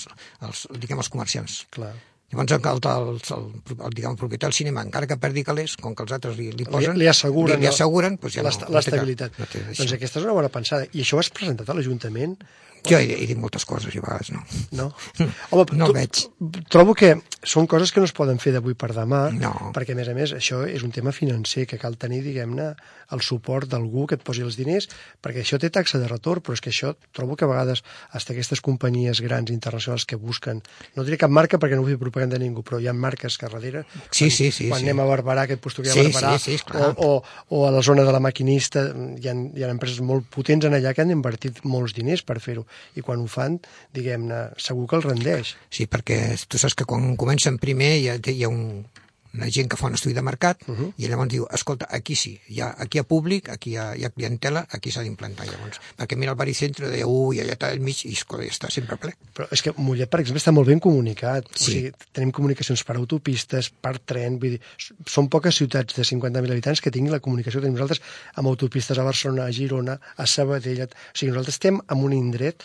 els, 0.47 0.67
diguem, 0.79 1.03
els 1.03 1.11
comerciants. 1.11 1.65
Clar. 1.75 1.91
Llavors 2.33 2.53
el, 2.57 2.65
el, 2.65 3.19
el, 3.37 3.49
el, 3.77 3.95
diguem, 3.95 4.15
el 4.15 4.19
propietari 4.21 4.49
del 4.49 4.57
cinema, 4.57 4.85
encara 4.87 5.09
que 5.09 5.19
perdi 5.21 5.45
calés, 5.45 5.77
com 5.77 5.97
que 5.97 6.07
els 6.07 6.15
altres 6.17 6.39
li, 6.39 6.49
li 6.57 6.65
posen... 6.65 6.97
li, 6.97 7.05
li 7.05 7.11
asseguren, 7.13 7.61
li, 7.61 7.67
li 7.67 7.69
asseguren 7.69 8.17
doncs 8.23 8.39
ja 8.39 8.45
no, 8.47 8.53
no 8.63 8.77
l'estabilitat. 8.79 9.37
no 9.37 9.45
això. 9.45 9.83
doncs 9.83 9.95
aquesta 9.99 10.21
és 10.23 10.29
una 10.29 10.37
bona 10.39 10.49
pensada. 10.55 10.89
I 10.97 11.05
això 11.05 11.19
ho 11.19 11.23
has 11.23 11.29
presentat 11.35 11.69
a 11.69 11.77
l'Ajuntament? 11.77 12.39
Jo 12.89 12.99
he, 12.99 13.05
he 13.23 13.27
dit 13.31 13.39
moltes 13.39 13.65
coses 13.69 13.95
i 13.95 13.99
a 14.01 14.03
vegades 14.03 14.33
no. 14.35 14.41
No? 14.73 14.89
Home, 15.55 15.77
No 15.79 15.87
tu- 15.91 15.95
veig. 15.95 16.23
Trobo 16.73 16.95
que 16.99 17.13
són 17.43 17.67
coses 17.71 17.93
que 17.95 18.01
no 18.03 18.07
es 18.09 18.15
poden 18.17 18.39
fer 18.43 18.53
d'avui 18.57 18.75
per 18.79 18.91
demà, 18.95 19.29
No. 19.35 19.53
perquè, 19.75 19.95
a 19.95 19.99
més 19.99 20.09
a 20.11 20.15
més, 20.15 20.33
això 20.35 20.63
és 20.67 20.83
un 20.83 20.91
tema 20.95 21.13
financer 21.15 21.67
que 21.71 21.79
cal 21.79 21.97
tenir, 21.97 22.23
diguem-ne, 22.25 22.73
el 23.13 23.21
suport 23.21 23.69
d'algú 23.69 24.07
que 24.09 24.17
et 24.17 24.23
posi 24.25 24.41
els 24.43 24.57
diners, 24.57 24.89
perquè 25.23 25.43
això 25.45 25.59
té 25.61 25.69
taxa 25.71 25.99
de 26.01 26.09
retorn, 26.09 26.41
però 26.43 26.55
és 26.57 26.63
que 26.65 26.71
això 26.73 26.95
trobo 27.13 27.37
que 27.37 27.45
a 27.45 27.49
vegades 27.51 27.83
hasta 28.11 28.33
aquestes 28.33 28.63
companyies 28.65 29.21
grans 29.21 29.51
internacionals 29.53 30.07
que 30.09 30.17
busquen, 30.17 30.63
no 30.97 31.05
diré 31.05 31.19
cap 31.21 31.31
marca 31.31 31.59
perquè 31.61 31.77
no 31.77 31.83
vull 31.85 31.93
fer 31.95 32.01
propaganda 32.01 32.39
a 32.39 32.43
ningú, 32.43 32.63
però 32.65 32.81
hi 32.81 32.89
ha 32.89 32.95
marques 32.97 33.37
que 33.39 33.51
darrere, 33.53 33.85
Sí, 34.11 34.27
quan, 34.27 34.31
sí, 34.31 34.51
sí, 34.53 34.69
quan 34.71 34.81
sí. 34.81 34.87
anem 34.89 35.01
a 35.05 35.09
Barberà, 35.11 35.47
que 35.47 35.59
et 35.59 35.63
posturia 35.63 35.93
Sí, 35.93 36.01
a 36.01 36.09
Barberà, 36.09 36.33
sí, 36.39 36.45
sí, 36.51 36.55
esclar. 36.63 36.95
o, 36.97 37.19
o, 37.19 37.25
o 37.51 37.67
a 37.69 37.71
la 37.75 37.83
zona 37.83 38.03
de 38.07 38.13
la 38.13 38.21
maquinista, 38.21 38.87
hi 39.19 39.29
ha, 39.29 39.35
hi 39.35 39.63
ha 39.67 39.71
empreses 39.75 40.01
molt 40.01 40.27
potents 40.33 40.65
en 40.67 40.79
allà 40.79 40.95
que 40.95 41.03
han 41.05 41.11
invertit 41.13 41.61
molts 41.69 41.93
diners 41.95 42.23
per 42.25 42.39
fer-ho, 42.41 42.65
i 42.99 43.05
quan 43.05 43.23
ho 43.23 43.29
fan, 43.31 43.59
diguem-ne, 43.97 44.43
segur 44.61 44.89
que 44.91 44.99
el 45.01 45.07
rendeix. 45.07 45.55
Sí, 45.73 45.89
perquè 45.91 46.21
tu 46.49 46.61
saps 46.61 46.77
que 46.79 46.89
quan 46.89 47.15
comencen 47.21 47.61
primer 47.63 47.95
hi 48.01 48.11
ha, 48.13 48.19
hi 48.19 48.45
ha 48.45 48.53
un, 48.53 48.85
una 49.35 49.49
gent 49.51 49.69
que 49.71 49.79
fa 49.81 49.89
un 49.89 49.97
estudi 49.97 50.15
de 50.15 50.23
mercat 50.23 50.63
uh 50.67 50.75
-huh. 50.75 50.93
i 50.97 51.09
llavors 51.09 51.31
diu, 51.31 51.47
escolta, 51.51 51.87
aquí 51.91 52.15
sí, 52.15 52.39
hi 52.49 52.61
ha, 52.61 52.75
aquí 52.79 52.99
hi 52.99 53.01
ha 53.01 53.05
públic, 53.05 53.49
aquí 53.49 53.71
hi 53.73 53.77
ha, 53.77 53.97
hi 53.97 54.05
ha 54.05 54.11
clientela, 54.11 54.67
aquí 54.71 54.91
s'ha 54.91 55.03
d'implantar 55.03 55.47
llavors. 55.47 55.81
Perquè 55.99 56.17
mira 56.17 56.33
el 56.33 56.39
baricentro 56.39 56.87
i 56.87 56.91
deia, 56.91 57.07
ui, 57.07 57.41
allà 57.41 57.53
està 57.53 57.71
al 57.71 57.81
mig 57.81 58.05
i 58.05 58.13
escolta, 58.13 58.45
està 58.45 58.71
sempre 58.71 58.97
ple. 58.97 59.15
Però 59.35 59.47
és 59.51 59.63
que 59.63 59.73
Mollet, 59.77 60.09
per 60.09 60.21
exemple, 60.21 60.41
està 60.41 60.53
molt 60.53 60.69
ben 60.69 60.81
comunicat. 60.81 61.47
Sí. 61.55 61.63
O 61.63 61.65
sigui, 61.65 61.93
tenim 62.13 62.33
comunicacions 62.33 62.85
per 62.85 62.97
autopistes, 62.97 63.71
per 63.71 63.99
tren, 63.99 64.39
vull 64.39 64.57
dir, 64.57 64.61
són 65.07 65.29
poques 65.29 65.57
ciutats 65.57 65.95
de 65.95 66.05
50.000 66.05 66.51
habitants 66.51 66.81
que 66.81 66.91
tinguin 66.91 67.13
la 67.13 67.21
comunicació 67.21 67.61
que 67.61 67.67
tenim 67.67 67.79
nosaltres 67.79 68.03
amb 68.35 68.49
autopistes 68.49 68.99
a 68.99 69.05
Barcelona, 69.05 69.47
a 69.47 69.53
Girona, 69.53 70.01
a 70.17 70.27
Sabadell... 70.27 70.83
O 70.83 71.17
sigui, 71.17 71.31
nosaltres 71.31 71.55
estem 71.55 71.81
en 71.89 71.99
un 71.99 72.13
indret 72.13 72.65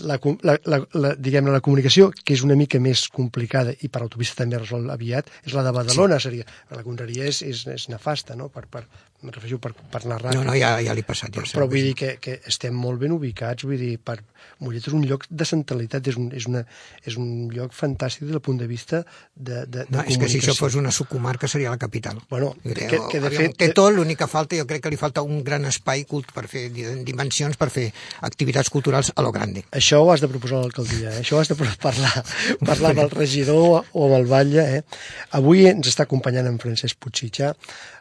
la, 0.00 0.18
la, 0.42 0.56
la, 0.64 0.78
la, 0.94 1.14
diguem 1.14 1.46
la 1.52 1.60
comunicació, 1.60 2.10
que 2.24 2.34
és 2.34 2.42
una 2.42 2.56
mica 2.56 2.80
més 2.80 3.08
complicada 3.12 3.74
i 3.84 3.88
per 3.92 4.02
autopista 4.02 4.42
també 4.42 4.56
es 4.56 4.62
resol 4.64 4.90
aviat, 4.90 5.28
és 5.44 5.52
la 5.54 5.62
de 5.62 5.72
Badalona, 5.76 6.18
sí. 6.18 6.28
seria. 6.30 6.44
La 6.70 6.82
contraria 6.82 7.26
és, 7.28 7.42
és, 7.42 7.66
és 7.66 7.88
nefasta, 7.92 8.34
no? 8.36 8.48
Per, 8.48 8.66
per, 8.66 8.86
em 9.22 9.30
refereixo 9.30 9.58
per, 9.62 9.72
per 9.74 10.00
anar 10.04 10.20
ràpid. 10.22 10.38
No, 10.40 10.44
no, 10.48 10.54
ja, 10.58 10.74
ja 10.82 10.94
l'he 10.96 11.04
passat. 11.06 11.30
Ja. 11.36 11.44
Però 11.52 11.68
vull 11.70 11.84
dir 11.90 11.94
que, 11.94 12.16
que 12.20 12.40
estem 12.48 12.74
molt 12.74 12.98
ben 13.04 13.12
ubicats, 13.14 13.64
vull 13.68 13.78
dir, 13.78 13.98
per 14.02 14.18
Mollet 14.62 14.86
és 14.88 14.94
un 14.94 15.04
lloc 15.06 15.24
de 15.30 15.44
centralitat, 15.46 16.06
és 16.10 16.16
un, 16.18 16.28
és 16.34 16.46
una, 16.50 16.64
és 17.06 17.14
un 17.18 17.48
lloc 17.54 17.72
fantàstic 17.74 18.24
des 18.26 18.32
del 18.34 18.40
punt 18.42 18.58
de 18.58 18.66
vista 18.70 19.02
de, 19.34 19.62
de, 19.66 19.84
de 19.84 19.86
No, 19.90 20.02
és 20.06 20.18
que 20.18 20.28
si 20.30 20.40
això 20.40 20.54
fos 20.58 20.74
una 20.78 20.90
subcomarca 20.94 21.46
seria 21.50 21.70
la 21.70 21.78
capital. 21.78 22.18
Bueno, 22.30 22.54
Diré, 22.64 22.88
que- 22.90 23.00
que 23.10 23.20
de 23.20 23.26
aviam, 23.28 23.42
fet- 23.44 23.56
Té 23.62 23.68
tot, 23.74 23.92
l'únic 23.94 24.18
que 24.22 24.26
falta, 24.30 24.56
jo 24.58 24.66
crec 24.66 24.82
que 24.82 24.90
li 24.90 24.98
falta 24.98 25.22
un 25.22 25.42
gran 25.46 25.64
espai 25.70 26.04
cult 26.10 26.32
per 26.34 26.46
fer 26.50 26.68
di- 26.74 26.88
dimensions, 27.06 27.56
per 27.58 27.70
fer 27.70 27.88
activitats 28.22 28.70
culturals 28.70 29.12
a 29.14 29.22
lo 29.22 29.30
grande. 29.34 29.62
Això 29.70 29.81
ho 30.02 30.10
has 30.12 30.22
de 30.22 30.28
proposar 30.30 30.60
a 30.60 30.64
l'alcaldia, 30.64 31.10
eh? 31.10 31.22
això 31.22 31.36
ho 31.36 31.40
has 31.42 31.50
de 31.50 31.56
parlar, 31.82 32.12
parlar 32.68 32.92
amb 32.92 33.02
el 33.04 33.10
regidor 33.12 33.82
o 33.92 34.04
amb 34.06 34.16
el 34.20 34.28
batlle. 34.30 34.64
Eh? 34.78 34.82
Avui 35.38 35.66
ens 35.70 35.90
està 35.90 36.06
acompanyant 36.06 36.48
en 36.50 36.60
Francesc 36.62 37.00
Puigitxà, 37.02 37.52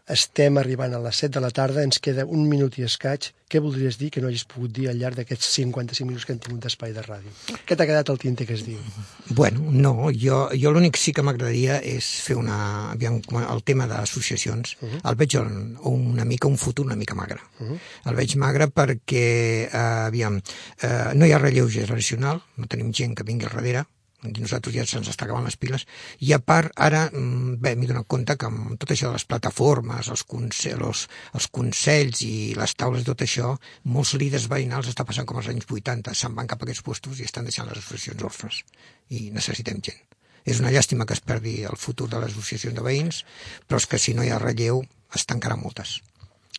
estem 0.10 0.58
arribant 0.58 0.94
a 0.94 1.00
les 1.00 1.22
7 1.24 1.36
de 1.38 1.42
la 1.44 1.52
tarda, 1.52 1.84
ens 1.84 2.00
queda 2.00 2.26
un 2.26 2.48
minut 2.50 2.78
i 2.80 2.86
escaig. 2.88 3.32
Què 3.52 3.60
voldries 3.60 3.98
dir 4.00 4.08
que 4.16 4.22
no 4.24 4.30
hagis 4.30 4.46
pogut 4.48 4.72
dir 4.72 4.88
al 4.88 5.00
llarg 5.00 5.18
d'aquests 5.20 5.50
55 5.58 6.08
minuts 6.08 6.24
que 6.26 6.32
hem 6.32 6.40
tingut 6.40 6.64
d'espai 6.64 6.94
de 6.96 7.04
ràdio? 7.04 7.34
Què 7.68 7.76
t'ha 7.76 7.88
quedat 7.90 8.10
al 8.10 8.20
tinter 8.22 8.48
que 8.48 8.56
es 8.56 8.64
diu? 8.64 8.80
Bueno, 9.36 9.66
no, 9.76 10.08
jo, 10.16 10.46
jo 10.56 10.72
l'únic 10.72 11.00
sí 11.00 11.12
que 11.12 11.26
m'agradaria 11.26 11.82
és 11.84 12.08
fer 12.24 12.40
una... 12.40 12.58
Aviam, 12.94 13.20
el 13.42 13.64
tema 13.68 13.88
d'associacions, 13.92 14.78
uh 14.80 14.88
-huh. 14.88 15.02
el 15.12 15.16
veig 15.20 15.36
un, 15.42 15.78
una 15.84 16.26
mica, 16.26 16.48
un 16.48 16.58
futur 16.58 16.86
una 16.86 16.96
mica 16.96 17.16
magre. 17.16 17.40
Uh 17.60 17.68
-huh. 17.68 17.80
El 18.06 18.16
veig 18.16 18.36
magre 18.36 18.68
perquè, 18.68 19.68
eh, 19.68 20.08
aviam, 20.08 20.42
eh, 20.82 21.12
no 21.14 21.26
hi 21.26 21.32
ha 21.34 21.40
relleu 21.40 21.68
generacional, 21.70 22.42
no 22.56 22.68
tenim 22.68 22.94
gent 22.94 23.16
que 23.16 23.24
vingui 23.24 23.46
al 23.46 23.56
darrere, 23.56 23.86
nosaltres 24.24 24.76
ja 24.76 24.86
se'ns 24.86 25.10
està 25.10 25.26
acabant 25.26 25.46
les 25.48 25.58
piles, 25.58 25.86
i 26.22 26.34
a 26.36 26.40
part, 26.40 26.72
ara, 26.76 27.08
mm, 27.10 27.58
bé, 27.64 27.74
m'he 27.76 27.90
donat 27.90 28.08
compte 28.08 28.38
que 28.38 28.46
amb 28.46 28.78
tot 28.80 28.94
això 28.94 29.10
de 29.10 29.18
les 29.18 29.26
plataformes, 29.26 30.10
els, 30.14 30.24
consells, 30.24 31.08
els 31.34 31.48
consells 31.48 32.22
i 32.28 32.54
les 32.58 32.76
taules, 32.76 33.04
tot 33.08 33.26
això, 33.26 33.56
molts 33.84 34.14
líders 34.14 34.48
veïnals 34.52 34.92
està 34.92 35.06
passant 35.06 35.26
com 35.26 35.38
als 35.38 35.50
anys 35.50 35.66
80, 35.70 36.14
se'n 36.14 36.36
van 36.36 36.48
cap 36.48 36.62
a 36.62 36.70
aquests 36.70 36.86
puestos 36.86 37.20
i 37.20 37.28
estan 37.30 37.50
deixant 37.50 37.68
les 37.70 37.82
associacions 37.82 38.24
orfes, 38.30 38.64
i 39.10 39.30
necessitem 39.32 39.82
gent. 39.82 40.02
És 40.46 40.60
una 40.60 40.72
llàstima 40.74 41.06
que 41.06 41.14
es 41.14 41.22
perdi 41.22 41.62
el 41.70 41.78
futur 41.78 42.10
de 42.10 42.22
les 42.22 42.32
associacions 42.32 42.78
de 42.78 42.86
veïns, 42.86 43.26
però 43.68 43.78
és 43.82 43.86
que 43.86 44.00
si 44.02 44.14
no 44.18 44.24
hi 44.26 44.32
ha 44.34 44.40
relleu, 44.42 44.82
es 45.14 45.26
tancaran 45.26 45.62
moltes. 45.62 46.00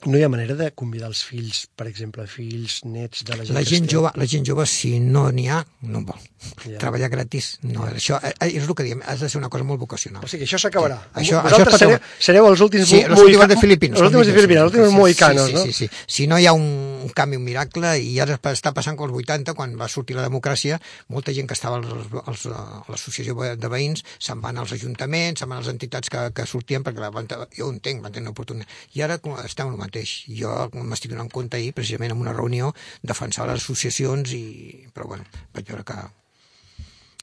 No 0.07 0.19
hi 0.19 0.23
ha 0.25 0.29
manera 0.29 0.55
de 0.59 0.71
convidar 0.75 1.09
els 1.13 1.21
fills, 1.25 1.67
per 1.79 1.87
exemple, 1.87 2.27
fills, 2.27 2.81
nets 2.85 3.23
de 3.25 3.37
la 3.37 3.45
gent 3.45 3.55
La 3.55 3.63
gent, 3.63 3.89
jove, 3.91 4.11
la 4.19 4.27
gent 4.27 4.45
jove, 4.49 4.67
si 4.67 4.99
no 5.01 5.29
n'hi 5.31 5.49
ha, 5.49 5.61
no 5.87 6.01
en 6.03 6.07
vol. 6.09 6.19
Ja. 6.67 6.79
Treballar 6.83 7.09
gratis, 7.13 7.53
no. 7.63 7.85
Això 7.87 8.17
eh, 8.19 8.33
és 8.49 8.65
el 8.67 8.75
que 8.75 8.83
diem, 8.83 9.03
has 9.07 9.21
de 9.23 9.29
ser 9.31 9.39
una 9.39 9.49
cosa 9.49 9.63
molt 9.65 9.79
vocacional. 9.79 10.25
O 10.25 10.29
sigui, 10.31 10.43
això 10.49 10.59
s'acabarà. 10.59 10.97
Això- 11.15 11.39
Vosaltres 11.45 11.75
això 11.77 11.79
sereu, 11.87 11.99
sereu 12.19 12.49
els 12.51 12.61
últims 12.67 12.89
Sí, 12.89 12.97
últimos 13.05 13.21
mohica- 13.21 13.47
de 13.47 13.57
Filipinos. 13.61 14.01
Els 14.01 14.09
últims 14.11 14.27
de 14.27 14.35
Filipinos, 14.35 14.65
els 14.65 14.73
últims 14.75 14.91
sí, 14.91 14.97
mohicanos, 14.99 15.47
sí, 15.47 15.55
no? 15.55 15.63
Sí, 15.63 15.73
sí, 15.73 15.87
sí. 15.87 16.01
Si 16.07 16.27
no 16.27 16.39
hi 16.41 16.47
ha 16.47 16.53
un 16.53 17.09
canvi, 17.15 17.37
un 17.37 17.45
miracle, 17.45 17.93
i 18.03 18.19
ara 18.19 18.41
està 18.43 18.73
passant 18.75 18.97
com 18.99 19.07
els 19.09 19.17
80, 19.23 19.55
quan 19.55 19.77
va 19.79 19.87
sortir 19.89 20.17
la 20.19 20.27
democràcia, 20.27 20.81
molta 21.09 21.33
gent 21.33 21.47
que 21.47 21.55
estava 21.55 21.77
als, 21.79 22.11
als, 22.27 22.47
a 22.51 22.83
l'associació 22.89 23.37
de 23.55 23.69
veïns 23.71 24.03
se'n 24.19 24.41
van 24.43 24.59
als 24.59 24.73
ajuntaments, 24.75 25.39
se'n 25.39 25.49
van 25.49 25.59
a 25.59 25.63
les 25.63 25.71
entitats 25.71 26.11
que, 26.11 26.27
que 26.35 26.47
sortien, 26.47 26.83
perquè 26.83 26.99
la 26.99 27.11
jo 27.55 27.69
ho 27.69 27.71
entenc, 27.73 28.03
van 28.03 28.11
tenir 28.11 28.27
una 28.27 28.35
oportunitat. 28.35 28.69
I 28.99 29.03
ara 29.07 29.21
estem 29.45 29.71
el 29.71 29.79
mateix. 29.93 30.25
Jo 30.33 30.71
m'estic 30.73 31.13
donant 31.13 31.31
compte 31.31 31.61
ahir, 31.61 31.75
precisament 31.77 32.17
en 32.17 32.25
una 32.25 32.33
reunió, 32.33 32.73
defensar 33.03 33.47
les 33.47 33.61
associacions, 33.61 34.33
i, 34.33 34.89
però 34.95 35.07
bueno, 35.07 35.25
vaig 35.53 35.69
veure 35.69 35.85
que 35.85 36.01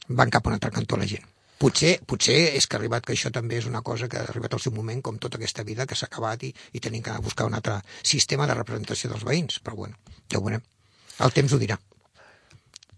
van 0.09 0.29
cap 0.29 0.45
a 0.45 0.49
un 0.49 0.57
altre 0.57 0.71
cantó 0.71 0.97
la 0.97 1.09
gent. 1.09 1.25
Potser, 1.59 1.97
potser 2.07 2.55
és 2.55 2.65
que 2.67 2.77
ha 2.77 2.79
arribat 2.79 3.03
que 3.03 3.11
això 3.11 3.29
també 3.35 3.57
és 3.59 3.65
una 3.67 3.81
cosa 3.83 4.07
que 4.07 4.15
ha 4.15 4.23
arribat 4.29 4.53
al 4.55 4.61
seu 4.63 4.71
moment, 4.71 5.01
com 5.01 5.17
tota 5.19 5.37
aquesta 5.37 5.65
vida 5.67 5.85
que 5.85 5.95
s'ha 5.95 6.07
acabat 6.07 6.45
i, 6.47 6.53
i 6.71 6.79
tenim 6.79 7.03
que 7.03 7.17
buscar 7.19 7.49
un 7.49 7.57
altre 7.57 7.81
sistema 8.01 8.47
de 8.47 8.55
representació 8.55 9.11
dels 9.11 9.25
veïns. 9.27 9.59
Però 9.59 9.75
bueno, 9.75 9.99
ja 10.31 10.39
ho 10.39 10.45
veurem. 10.45 10.63
El 11.19 11.35
temps 11.35 11.51
ho 11.51 11.59
dirà. 11.59 11.75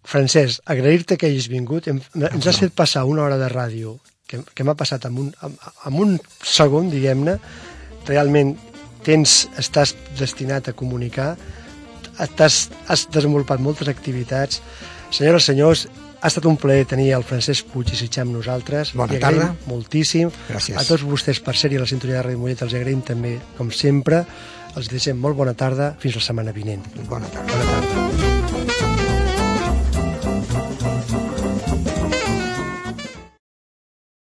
Francesc, 0.05 0.61
agrair-te 0.69 1.17
que 1.17 1.31
hagis 1.31 1.49
vingut. 1.49 1.89
Hem, 1.89 2.03
ens 2.13 2.47
has 2.47 2.61
fet 2.61 2.77
passar 2.77 3.07
una 3.09 3.25
hora 3.25 3.39
de 3.41 3.49
ràdio 3.49 3.97
que, 4.29 4.43
que 4.53 4.65
m'ha 4.65 4.77
passat 4.77 5.09
en 5.09 5.17
un, 5.25 5.33
en, 5.41 5.57
en 5.89 5.97
un 6.05 6.15
segon, 6.45 6.93
diguem-ne. 6.93 7.39
Realment 8.05 8.53
tens, 9.05 9.47
estàs 9.61 9.95
destinat 10.19 10.69
a 10.69 10.75
comunicar, 10.77 11.33
t'has, 12.37 12.69
has 12.87 13.07
desenvolupat 13.13 13.61
moltes 13.63 13.89
activitats. 13.91 14.61
Senyores, 15.11 15.47
senyors, 15.49 15.87
ha 16.21 16.29
estat 16.29 16.45
un 16.45 16.57
plaer 16.61 16.85
tenir 16.85 17.09
el 17.17 17.25
Francesc 17.25 17.71
Puig 17.73 17.91
i 17.91 17.97
Sitjar 17.97 18.27
amb 18.27 18.35
nosaltres. 18.37 18.93
Bona 18.97 19.17
tarda. 19.21 19.51
Moltíssim. 19.69 20.29
Gràcies. 20.51 20.77
A 20.77 20.85
tots 20.85 21.05
vostès 21.07 21.41
per 21.41 21.57
ser-hi 21.57 21.81
a 21.81 21.83
la 21.83 21.89
sintonia 21.89 22.19
de 22.19 22.27
Ràdio 22.27 22.41
Mollet 22.43 22.61
els 22.67 22.77
agraïm 22.77 23.01
també, 23.05 23.37
com 23.57 23.73
sempre. 23.73 24.23
Els 24.75 24.87
desitgem 24.87 25.19
molt 25.19 25.35
bona 25.41 25.57
tarda. 25.57 25.95
Fins 25.99 26.21
la 26.21 26.25
setmana 26.29 26.55
vinent. 26.55 26.85
Bona 27.09 27.27
tarda. 27.33 27.57
Bona 27.57 27.69
tarda. 27.73 28.10